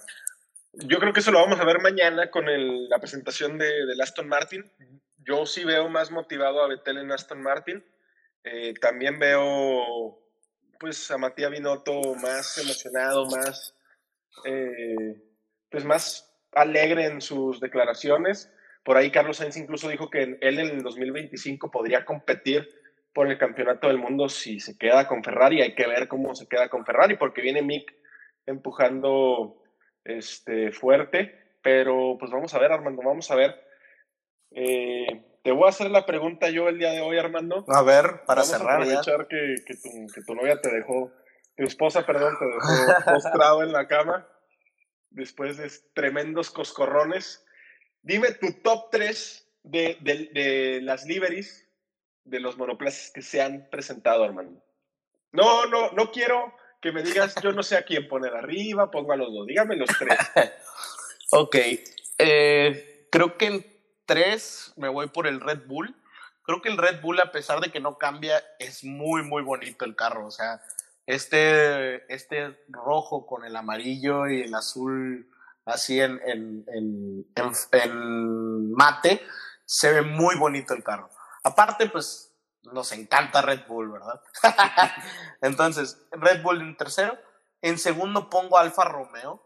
Yo 0.74 1.00
creo 1.00 1.14
que 1.14 1.20
eso 1.20 1.32
lo 1.32 1.40
vamos 1.40 1.60
a 1.60 1.66
ver 1.66 1.82
mañana 1.82 2.32
con 2.32 2.50
el, 2.50 2.90
la 2.90 2.98
presentación 2.98 3.58
de, 3.58 3.86
del 3.86 4.02
Aston 4.02 4.28
Martin. 4.28 4.72
Yo 5.18 5.46
sí 5.46 5.64
veo 5.64 5.88
más 5.88 6.10
motivado 6.10 6.64
a 6.64 6.68
Vettel 6.68 6.98
en 6.98 7.12
Aston 7.12 7.42
Martin. 7.42 7.84
Eh, 8.44 8.74
también 8.82 9.20
veo 9.20 10.20
pues 10.80 11.10
a 11.12 11.18
Matías 11.18 11.52
Binotto 11.52 12.02
más 12.16 12.58
emocionado, 12.58 13.26
más 13.28 13.76
eh, 14.46 15.22
pues 15.70 15.86
más 15.86 16.30
alegre 16.52 17.06
en 17.06 17.22
sus 17.22 17.60
declaraciones. 17.60 18.52
Por 18.84 18.98
ahí 18.98 19.12
Carlos 19.12 19.38
Sainz 19.38 19.58
incluso 19.58 19.88
dijo 19.90 20.10
que 20.10 20.24
él 20.24 20.60
en 20.60 20.60
el 20.60 20.84
2025 20.84 21.72
podría 21.72 22.04
competir 22.04 22.68
por 23.14 23.30
el 23.30 23.38
campeonato 23.38 23.88
del 23.88 24.00
mundo 24.00 24.28
si 24.28 24.60
se 24.60 24.78
queda 24.78 25.08
con 25.08 25.24
Ferrari. 25.24 25.62
Hay 25.62 25.76
que 25.76 25.88
ver 25.88 26.08
cómo 26.08 26.36
se 26.36 26.48
queda 26.48 26.70
con 26.70 26.86
Ferrari, 26.86 27.16
porque 27.16 27.42
viene 27.42 27.62
Mick 27.62 27.94
empujando 28.46 29.62
este, 30.04 30.72
fuerte. 30.72 31.40
Pero 31.62 32.18
pues 32.20 32.32
vamos 32.32 32.54
a 32.54 32.60
ver, 32.60 32.72
Armando, 32.72 33.02
vamos 33.04 33.30
a 33.32 33.36
ver. 33.36 33.56
Eh, 34.52 35.06
te 35.44 35.52
voy 35.52 35.66
a 35.66 35.70
hacer 35.70 35.90
la 35.92 36.06
pregunta 36.06 36.50
yo 36.50 36.68
el 36.68 36.80
día 36.80 36.92
de 36.92 37.02
hoy, 37.02 37.18
Armando. 37.18 37.66
A 37.68 37.84
ver, 37.84 38.22
para 38.26 38.42
vamos 38.42 38.50
cerrar. 38.50 38.82
A 38.82 38.84
aprovechar 38.84 39.28
que, 39.28 39.56
que, 39.66 39.76
tu, 39.76 39.90
que 40.14 40.22
tu 40.22 40.36
novia 40.36 40.60
te 40.60 40.72
dejó, 40.72 41.12
tu 41.56 41.64
esposa, 41.64 42.06
perdón, 42.06 42.36
te 42.40 42.46
dejó 42.46 43.06
postrado 43.14 43.64
en 43.64 43.72
la 43.72 43.88
cama 43.88 44.28
después 45.10 45.58
de 45.58 45.72
tremendos 45.94 46.50
coscorrones. 46.50 47.46
Dime 48.02 48.32
tu 48.34 48.52
top 48.62 48.90
3 48.92 49.48
de, 49.64 49.98
de, 50.02 50.30
de 50.34 50.82
las 50.82 51.06
liveries 51.06 51.63
de 52.26 52.40
los 52.40 52.58
monoplazas 52.58 53.12
que 53.12 53.22
se 53.22 53.42
han 53.42 53.68
presentado, 53.70 54.26
hermano. 54.26 54.62
No, 55.32 55.66
no, 55.66 55.92
no 55.92 56.12
quiero 56.12 56.54
que 56.82 56.92
me 56.92 57.02
digas, 57.02 57.36
yo 57.42 57.54
no 57.54 57.64
sé 57.64 57.78
a 57.78 57.86
quién 57.86 58.08
poner 58.08 58.36
arriba, 58.36 58.92
pongo 58.92 59.14
a 59.14 59.18
los 59.18 59.34
dos, 59.34 59.48
dígame 59.48 59.76
los 59.76 59.90
tres. 59.98 60.20
ok, 61.32 61.56
eh, 62.18 63.08
creo 63.10 63.38
que 63.38 63.46
en 63.46 63.66
tres 64.06 64.74
me 64.76 64.90
voy 64.90 65.08
por 65.08 65.28
el 65.28 65.40
Red 65.40 65.62
Bull. 65.66 65.96
Creo 66.44 66.62
que 66.62 66.70
el 66.70 66.78
Red 66.78 67.02
Bull, 67.02 67.22
a 67.22 67.32
pesar 67.32 67.62
de 67.62 67.72
que 67.72 67.80
no 67.80 67.98
cambia, 67.98 68.44
es 68.60 68.84
muy, 68.84 69.24
muy 69.24 69.44
bonito 69.44 69.86
el 69.86 69.96
carro. 69.96 70.28
O 70.28 70.32
sea, 70.32 70.62
este, 71.06 72.14
este 72.14 72.60
rojo 72.68 73.26
con 73.26 73.46
el 73.46 73.56
amarillo 73.56 74.28
y 74.28 74.42
el 74.42 74.54
azul 74.54 75.30
así 75.66 76.02
en, 76.02 76.20
en, 76.26 76.66
en 76.68 77.26
mate, 78.74 79.22
se 79.66 79.94
ve 79.94 80.02
muy 80.02 80.36
bonito 80.36 80.74
el 80.74 80.84
carro. 80.84 81.10
Aparte, 81.44 81.90
pues 81.90 82.34
nos 82.64 82.92
encanta 82.94 83.42
Red 83.42 83.68
Bull, 83.68 83.92
¿verdad? 83.92 84.22
Entonces, 85.42 86.06
Red 86.12 86.42
Bull 86.42 86.62
en 86.62 86.78
tercero. 86.78 87.18
En 87.62 87.78
segundo 87.78 88.30
pongo 88.30 88.58
Alfa 88.58 88.86
Romeo. 88.86 89.46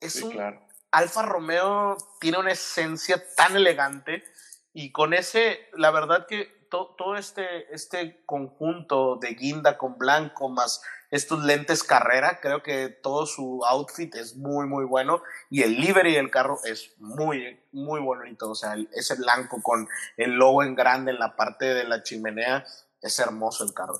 Es 0.00 0.14
Sí, 0.14 0.24
un 0.24 0.32
claro. 0.32 0.66
Alfa 0.90 1.22
Romeo 1.22 1.96
tiene 2.20 2.38
una 2.38 2.52
esencia 2.52 3.22
tan 3.36 3.56
elegante 3.56 4.24
y 4.72 4.92
con 4.92 5.14
ese, 5.14 5.68
la 5.74 5.90
verdad 5.90 6.26
que 6.26 6.59
to- 6.70 6.94
todo 6.96 7.16
este, 7.16 7.72
este 7.74 8.22
conjunto 8.24 9.16
de 9.16 9.34
guinda 9.34 9.76
con 9.76 9.98
blanco 9.98 10.48
más 10.48 10.80
estos 11.10 11.42
lentes 11.44 11.82
carrera, 11.82 12.38
creo 12.40 12.62
que 12.62 12.88
todo 12.88 13.26
su 13.26 13.62
outfit 13.66 14.14
es 14.14 14.36
muy, 14.36 14.66
muy 14.66 14.84
bueno 14.84 15.22
y 15.50 15.62
el 15.62 15.80
livery 15.80 16.14
del 16.14 16.30
carro 16.30 16.60
es 16.64 16.92
muy, 16.98 17.60
muy 17.72 18.00
bonito. 18.00 18.48
O 18.50 18.54
sea, 18.54 18.76
ese 18.92 19.16
blanco 19.16 19.60
con 19.60 19.88
el 20.16 20.30
logo 20.32 20.62
en 20.62 20.74
grande 20.76 21.10
en 21.10 21.18
la 21.18 21.34
parte 21.36 21.66
de 21.74 21.84
la 21.84 22.02
chimenea, 22.04 22.64
es 23.02 23.18
hermoso 23.18 23.64
el 23.64 23.74
carro. 23.74 23.98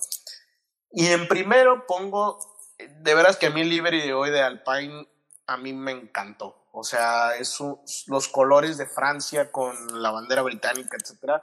Y 0.92 1.06
en 1.09 1.26
primero 1.26 1.87
pongo, 1.87 2.38
de 2.78 3.14
veras 3.14 3.37
que 3.37 3.46
a 3.46 3.50
mí 3.50 3.62
el 3.62 3.70
livery 3.70 4.02
de 4.02 4.14
hoy 4.14 4.30
de 4.30 4.42
Alpine 4.42 5.09
a 5.46 5.56
mí 5.56 5.72
me 5.72 5.90
encantó. 5.92 6.56
O 6.72 6.85
sea, 6.85 7.35
es 7.37 7.59
un- 7.59 7.80
los 8.06 8.28
colores 8.28 8.78
de 8.78 8.87
Francia 8.87 9.50
con 9.50 10.00
la 10.02 10.12
bandera 10.12 10.42
británica, 10.42 10.96
etcétera. 11.00 11.42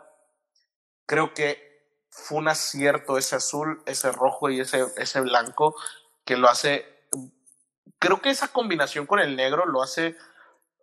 Creo 1.08 1.34
que 1.34 1.82
fue 2.12 2.38
un 2.38 2.48
acierto 2.48 3.18
ese 3.18 3.38
azul, 3.38 3.82
ese 3.88 4.12
rojo 4.12 4.52
y 4.52 4.60
ese, 4.60 4.86
ese 4.98 5.22
blanco 5.22 5.76
que 6.24 6.38
lo 6.38 6.48
hace. 6.48 6.86
Creo 7.98 8.22
que 8.22 8.30
esa 8.30 8.50
combinación 8.50 9.08
con 9.08 9.20
el 9.20 9.36
negro 9.36 9.66
lo 9.66 9.82
hace, 9.82 10.16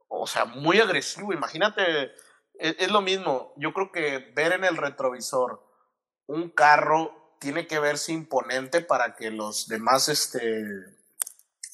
o 0.09 0.27
sea, 0.27 0.45
muy 0.45 0.81
agresivo. 0.81 1.33
Imagínate, 1.33 2.13
es, 2.55 2.75
es 2.79 2.91
lo 2.91 3.01
mismo. 3.01 3.53
Yo 3.57 3.73
creo 3.73 3.93
que 3.93 4.33
ver 4.35 4.53
en 4.53 4.65
el 4.65 4.77
retrovisor 4.77 5.63
un 6.27 6.51
carro 6.51 7.37
tiene 7.39 7.67
que 7.67 7.79
verse 7.79 8.13
imponente 8.13 8.81
para 8.81 9.15
que 9.15 9.31
los 9.31 9.69
demás, 9.69 10.09
este, 10.09 10.65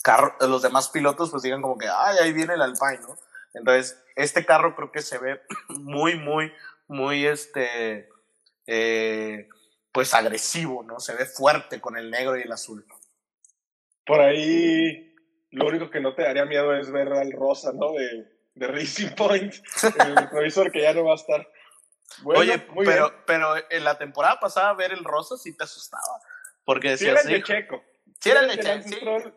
carro, 0.02 0.34
los 0.40 0.62
demás 0.62 0.88
pilotos 0.88 1.30
pues 1.30 1.42
digan 1.42 1.62
como 1.62 1.78
que, 1.78 1.86
ay, 1.88 2.16
ahí 2.20 2.32
viene 2.32 2.54
el 2.54 2.62
Alpine, 2.62 3.00
¿no? 3.02 3.16
Entonces, 3.54 4.02
este 4.16 4.44
carro 4.44 4.74
creo 4.74 4.90
que 4.92 5.02
se 5.02 5.18
ve 5.18 5.40
muy, 5.68 6.16
muy, 6.16 6.52
muy, 6.88 7.26
este, 7.26 8.08
eh, 8.72 9.48
pues 9.90 10.14
agresivo, 10.14 10.84
¿no? 10.84 11.00
Se 11.00 11.14
ve 11.16 11.26
fuerte 11.26 11.80
con 11.80 11.96
el 11.96 12.08
negro 12.08 12.38
y 12.38 12.42
el 12.42 12.52
azul. 12.52 12.86
Por 14.06 14.20
ahí, 14.20 15.12
lo 15.50 15.66
único 15.66 15.90
que 15.90 16.00
no 16.00 16.14
te 16.14 16.22
daría 16.22 16.44
miedo 16.44 16.72
es 16.76 16.90
ver 16.92 17.12
al 17.12 17.32
rosa, 17.32 17.72
¿no? 17.74 17.92
De, 17.92 18.30
de 18.54 18.66
Racing 18.68 19.10
Point, 19.16 19.52
el 19.96 20.16
retrovisor 20.16 20.70
que 20.70 20.82
ya 20.82 20.94
no 20.94 21.04
va 21.04 21.12
a 21.12 21.16
estar. 21.16 21.48
Bueno, 22.22 22.40
Oye, 22.40 22.64
muy 22.70 22.86
pero, 22.86 23.08
bien. 23.10 23.22
pero 23.26 23.54
en 23.70 23.82
la 23.84 23.98
temporada 23.98 24.38
pasada 24.38 24.72
ver 24.74 24.92
el 24.92 25.02
rosa 25.04 25.36
sí 25.36 25.56
te 25.56 25.64
asustaba. 25.64 26.20
Porque 26.64 26.96
Si 26.96 27.04
decías, 27.06 27.24
era 27.26 27.34
el 27.34 27.40
de 27.40 27.46
"Sí, 27.46 27.52
Checo. 27.52 27.84
sí 28.20 28.30
era 28.30 28.40
el 28.40 28.50
Si 28.50 28.56
de 28.56 28.62
Checo, 28.62 28.88
sí". 28.88 29.32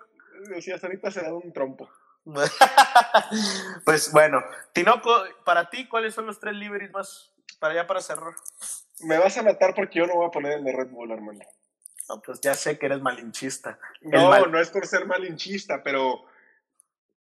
Decías, 0.50 0.84
ahorita 0.84 1.10
se 1.10 1.22
da 1.24 1.34
un 1.34 1.52
trompo. 1.54 1.90
pues 3.86 4.12
bueno, 4.12 4.44
Tinoco, 4.74 5.24
para 5.44 5.70
ti, 5.70 5.88
¿cuáles 5.88 6.14
son 6.14 6.26
los 6.26 6.40
tres 6.40 6.54
liveries 6.56 6.92
más 6.92 7.34
para 7.60 7.74
allá 7.74 7.88
para 7.88 8.02
cerrar? 8.02 8.34
Me 9.04 9.18
vas 9.18 9.38
a 9.38 9.44
matar 9.44 9.74
porque 9.76 10.00
yo 10.00 10.08
no 10.08 10.16
voy 10.16 10.28
a 10.28 10.32
poner 10.32 10.54
el 10.54 10.64
de 10.64 10.72
Red 10.72 10.90
Bull, 10.90 11.12
hermano. 11.12 11.40
No, 12.10 12.22
pues 12.22 12.42
ya 12.42 12.54
sé 12.54 12.78
que 12.78 12.86
eres 12.88 13.02
malinchista. 13.02 13.80
No, 14.02 14.30
mal- 14.30 14.52
no 14.52 14.60
es 14.60 14.70
por 14.70 14.86
ser 14.86 15.06
malinchista, 15.06 15.82
pero 15.84 16.26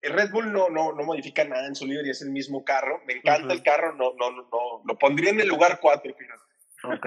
el 0.03 0.13
Red 0.13 0.31
Bull 0.31 0.53
no, 0.53 0.69
no, 0.69 0.93
no 0.93 1.03
modifica 1.05 1.45
nada 1.45 1.67
en 1.67 1.75
su 1.75 1.87
livery, 1.87 2.11
es 2.11 2.23
el 2.23 2.31
mismo 2.31 2.65
carro. 2.65 3.01
Me 3.07 3.15
encanta 3.15 3.53
el 3.53 3.63
carro, 3.63 3.95
no, 3.95 4.13
no, 4.19 4.31
no, 4.31 4.43
no, 4.43 4.83
lo 4.85 4.99
pondría 4.99 5.31
en 5.31 5.41
el 5.41 5.49
lugar 5.49 5.79
4, 5.81 6.15
fíjate. 6.15 6.43
Ok. 6.85 7.07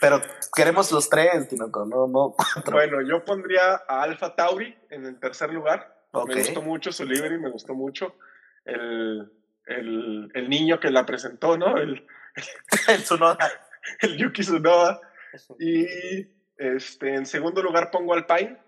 Pero 0.00 0.20
queremos 0.54 0.90
los 0.90 1.08
tres, 1.08 1.48
Tinoco, 1.48 1.86
no, 1.86 2.08
no 2.08 2.34
cuatro. 2.36 2.72
Bueno, 2.72 3.00
yo 3.08 3.24
pondría 3.24 3.82
a 3.88 4.02
Alfa 4.02 4.34
Tauri 4.34 4.76
en 4.90 5.06
el 5.06 5.20
tercer 5.20 5.52
lugar. 5.52 5.96
Ok. 6.10 6.28
Me 6.30 6.34
gustó 6.36 6.62
mucho 6.62 6.90
su 6.92 7.04
livery, 7.04 7.38
me 7.38 7.50
gustó 7.50 7.74
mucho 7.74 8.16
el, 8.64 9.32
el, 9.66 10.30
el 10.34 10.50
niño 10.50 10.80
que 10.80 10.90
la 10.90 11.06
presentó, 11.06 11.56
¿no? 11.56 11.76
El, 11.78 12.04
En 12.88 13.00
su 13.00 13.16
nota. 13.16 13.50
el 14.00 14.16
Yuki 14.16 14.42
Tsunoda. 14.42 15.00
Y 15.58 15.86
este, 16.56 17.14
en 17.14 17.26
segundo 17.26 17.62
lugar 17.62 17.90
pongo 17.90 18.14
Alpine 18.14 18.58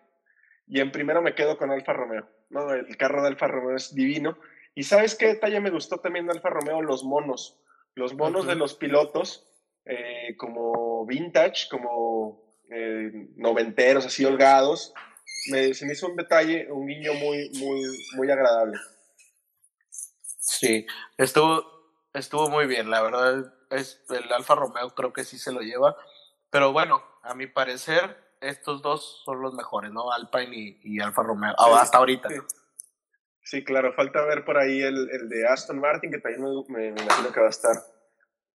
y 0.66 0.81
en 0.81 0.93
primero 0.93 1.23
me 1.23 1.35
quedo 1.35 1.57
con 1.57 1.71
Alfa 1.71 1.93
Romeo. 1.93 2.29
¿no? 2.51 2.73
El 2.73 2.97
carro 2.97 3.23
de 3.23 3.29
Alfa 3.29 3.47
Romeo 3.49 3.77
es 3.77 3.95
divino. 3.95 4.39
¿Y 4.75 4.85
sabes 4.85 5.14
qué 5.14 5.27
detalle 5.27 5.61
me 5.61 5.71
gustó 5.71 5.99
también 5.99 6.27
de 6.27 6.33
Alfa 6.33 6.51
Romeo? 6.51 6.83
Los 6.83 7.05
monos. 7.05 7.61
Los 7.95 8.14
monos 8.14 8.47
de 8.47 8.55
los 8.55 8.75
pilotos, 8.75 9.45
eh, 9.85 10.37
como 10.37 11.05
vintage, 11.05 11.69
como 11.69 12.62
eh, 12.71 13.11
noventeros, 13.37 14.07
así 14.07 14.25
holgados. 14.25 14.95
Me, 15.51 15.75
se 15.75 15.85
me 15.85 15.95
hizo 15.95 16.07
un 16.07 16.16
detalle, 16.16 16.71
un 16.71 16.87
guiño 16.87 17.14
muy, 17.14 17.51
muy, 17.55 17.83
muy 18.16 18.31
agradable. 18.31 18.79
Sí, 20.39 20.87
estuvo, 21.16 21.64
estuvo 22.14 22.49
muy 22.49 22.66
bien, 22.66 22.89
la 22.89 23.03
verdad. 23.03 23.58
Es, 23.71 24.05
el 24.11 24.33
Alfa 24.33 24.55
Romeo 24.55 24.95
creo 24.95 25.12
que 25.12 25.25
sí 25.25 25.39
se 25.39 25.53
lo 25.53 25.61
lleva. 25.61 25.97
Pero 26.51 26.73
bueno, 26.73 27.03
a 27.23 27.35
mi 27.35 27.47
parecer, 27.47 28.16
estos 28.41 28.83
dos 28.83 29.23
son 29.25 29.43
los 29.43 29.55
mejores, 29.55 29.93
¿no? 29.93 30.11
Alpine 30.12 30.57
y, 30.57 30.81
y 30.83 31.01
Alfa 31.01 31.23
Romeo, 31.23 31.55
ah, 31.59 31.81
hasta 31.81 31.99
ahorita. 31.99 32.29
Sí. 32.29 32.37
Sí, 33.49 33.64
claro, 33.64 33.95
falta 33.95 34.23
ver 34.27 34.45
por 34.45 34.59
ahí 34.59 34.83
el, 34.83 35.09
el 35.11 35.31
de 35.31 35.49
Aston 35.49 35.81
Martin, 35.81 36.11
que 36.11 36.19
también 36.19 36.43
me, 36.69 36.93
me, 36.93 37.01
imagino 37.01 37.33
que 37.33 37.41
va 37.41 37.47
a 37.47 37.49
estar 37.49 37.77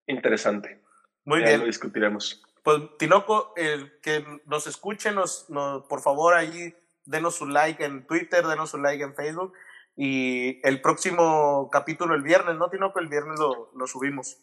interesante. 0.05 0.84
Muy 1.26 1.39
ya 1.39 1.47
bien. 1.47 1.61
lo 1.61 1.66
discutiremos. 1.66 2.43
Pues 2.61 2.80
Tinoco, 2.99 3.53
el 3.57 3.99
que 4.01 4.24
nos 4.45 4.68
escuchen, 4.68 5.16
nos, 5.16 5.49
nos, 5.49 5.86
por 5.86 6.01
favor 6.01 6.36
ahí 6.36 6.76
denos 7.05 7.38
su 7.38 7.47
like 7.47 7.84
en 7.84 8.05
Twitter, 8.05 8.45
denos 8.45 8.70
su 8.70 8.78
like 8.78 9.03
en 9.03 9.16
Facebook. 9.16 9.53
Y 9.95 10.61
el 10.61 10.80
próximo 10.80 11.72
capítulo 11.72 12.14
el 12.14 12.22
viernes, 12.22 12.55
¿no, 12.57 12.70
Tinoco? 12.70 12.99
El 12.99 13.07
viernes 13.07 13.39
lo, 13.39 13.72
lo 13.76 13.88
subimos. 13.88 14.38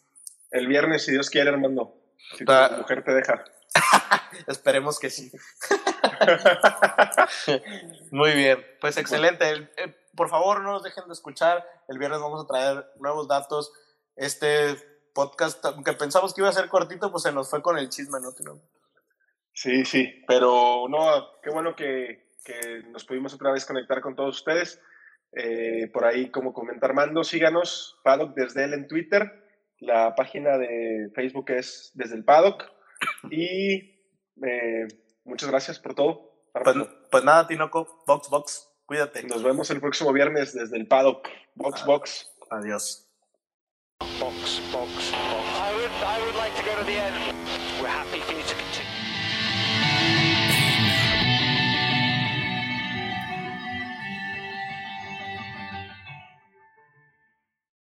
El 0.51 0.67
viernes, 0.67 1.05
si 1.05 1.11
Dios 1.11 1.29
quiere, 1.29 1.49
Armando. 1.49 1.95
Si 2.37 2.45
tu 2.45 2.51
mujer 2.77 3.03
te 3.03 3.13
deja. 3.13 3.43
Esperemos 4.47 4.99
que 4.99 5.09
sí. 5.09 5.31
Muy 8.11 8.31
bien, 8.33 8.63
pues 8.79 8.97
excelente. 8.97 9.49
El- 9.49 9.69
por 10.15 10.29
favor, 10.29 10.61
no 10.61 10.73
nos 10.73 10.83
dejen 10.83 11.05
de 11.07 11.13
escuchar. 11.13 11.65
El 11.87 11.97
viernes 11.97 12.19
vamos 12.19 12.43
a 12.43 12.47
traer 12.47 12.85
nuevos 12.99 13.27
datos. 13.27 13.71
Este 14.15 14.75
podcast, 15.13 15.63
aunque 15.65 15.93
pensamos 15.93 16.33
que 16.33 16.41
iba 16.41 16.49
a 16.49 16.53
ser 16.53 16.67
cortito, 16.67 17.11
pues 17.11 17.23
se 17.23 17.31
nos 17.31 17.49
fue 17.49 17.61
con 17.61 17.77
el 17.77 17.89
chisme, 17.89 18.19
¿no? 18.19 18.31
Sí, 19.53 19.85
sí, 19.85 20.23
pero 20.27 20.85
no, 20.89 21.39
qué 21.41 21.49
bueno 21.49 21.75
que, 21.75 22.29
que 22.43 22.83
nos 22.89 23.05
pudimos 23.05 23.33
otra 23.33 23.51
vez 23.51 23.65
conectar 23.65 24.01
con 24.01 24.15
todos 24.15 24.37
ustedes. 24.37 24.81
Eh, 25.33 25.89
por 25.93 26.05
ahí, 26.05 26.29
como 26.29 26.53
comenta 26.53 26.87
Armando, 26.87 27.23
síganos, 27.23 27.99
Paddock 28.03 28.35
desde 28.35 28.65
él 28.65 28.73
en 28.73 28.87
Twitter. 28.87 29.31
La 29.81 30.13
página 30.13 30.59
de 30.59 31.09
Facebook 31.15 31.49
es 31.49 31.91
desde 31.95 32.15
el 32.15 32.23
Paddock. 32.23 32.65
Y 33.31 33.99
eh, 34.43 34.87
muchas 35.25 35.49
gracias 35.49 35.79
por 35.79 35.95
todo. 35.95 36.31
Pues, 36.53 36.75
pues 37.09 37.23
nada, 37.23 37.47
Tinoco, 37.47 38.03
Box 38.05 38.29
Box, 38.29 38.69
cuídate. 38.85 39.23
Nos 39.23 39.41
vemos 39.41 39.71
el 39.71 39.79
próximo 39.81 40.13
viernes 40.13 40.53
desde 40.53 40.77
el 40.77 40.87
Paddock. 40.87 41.27
Box, 41.55 41.85
box. 41.85 42.31
Adiós. 42.51 43.07
Box, 44.19 44.61
box, 44.71 44.71
box. 44.71 45.13
I 45.13 45.73
would, 45.73 45.91
I 46.05 46.21
would 46.25 46.35
like 46.35 46.55
to 46.55 46.63
go 46.63 46.77
to 46.77 46.85
the 46.85 46.97
end. 46.97 47.15
We're 47.81 47.87
happy 47.87 48.19
for 48.19 48.33
you 48.33 48.43
to 48.43 48.70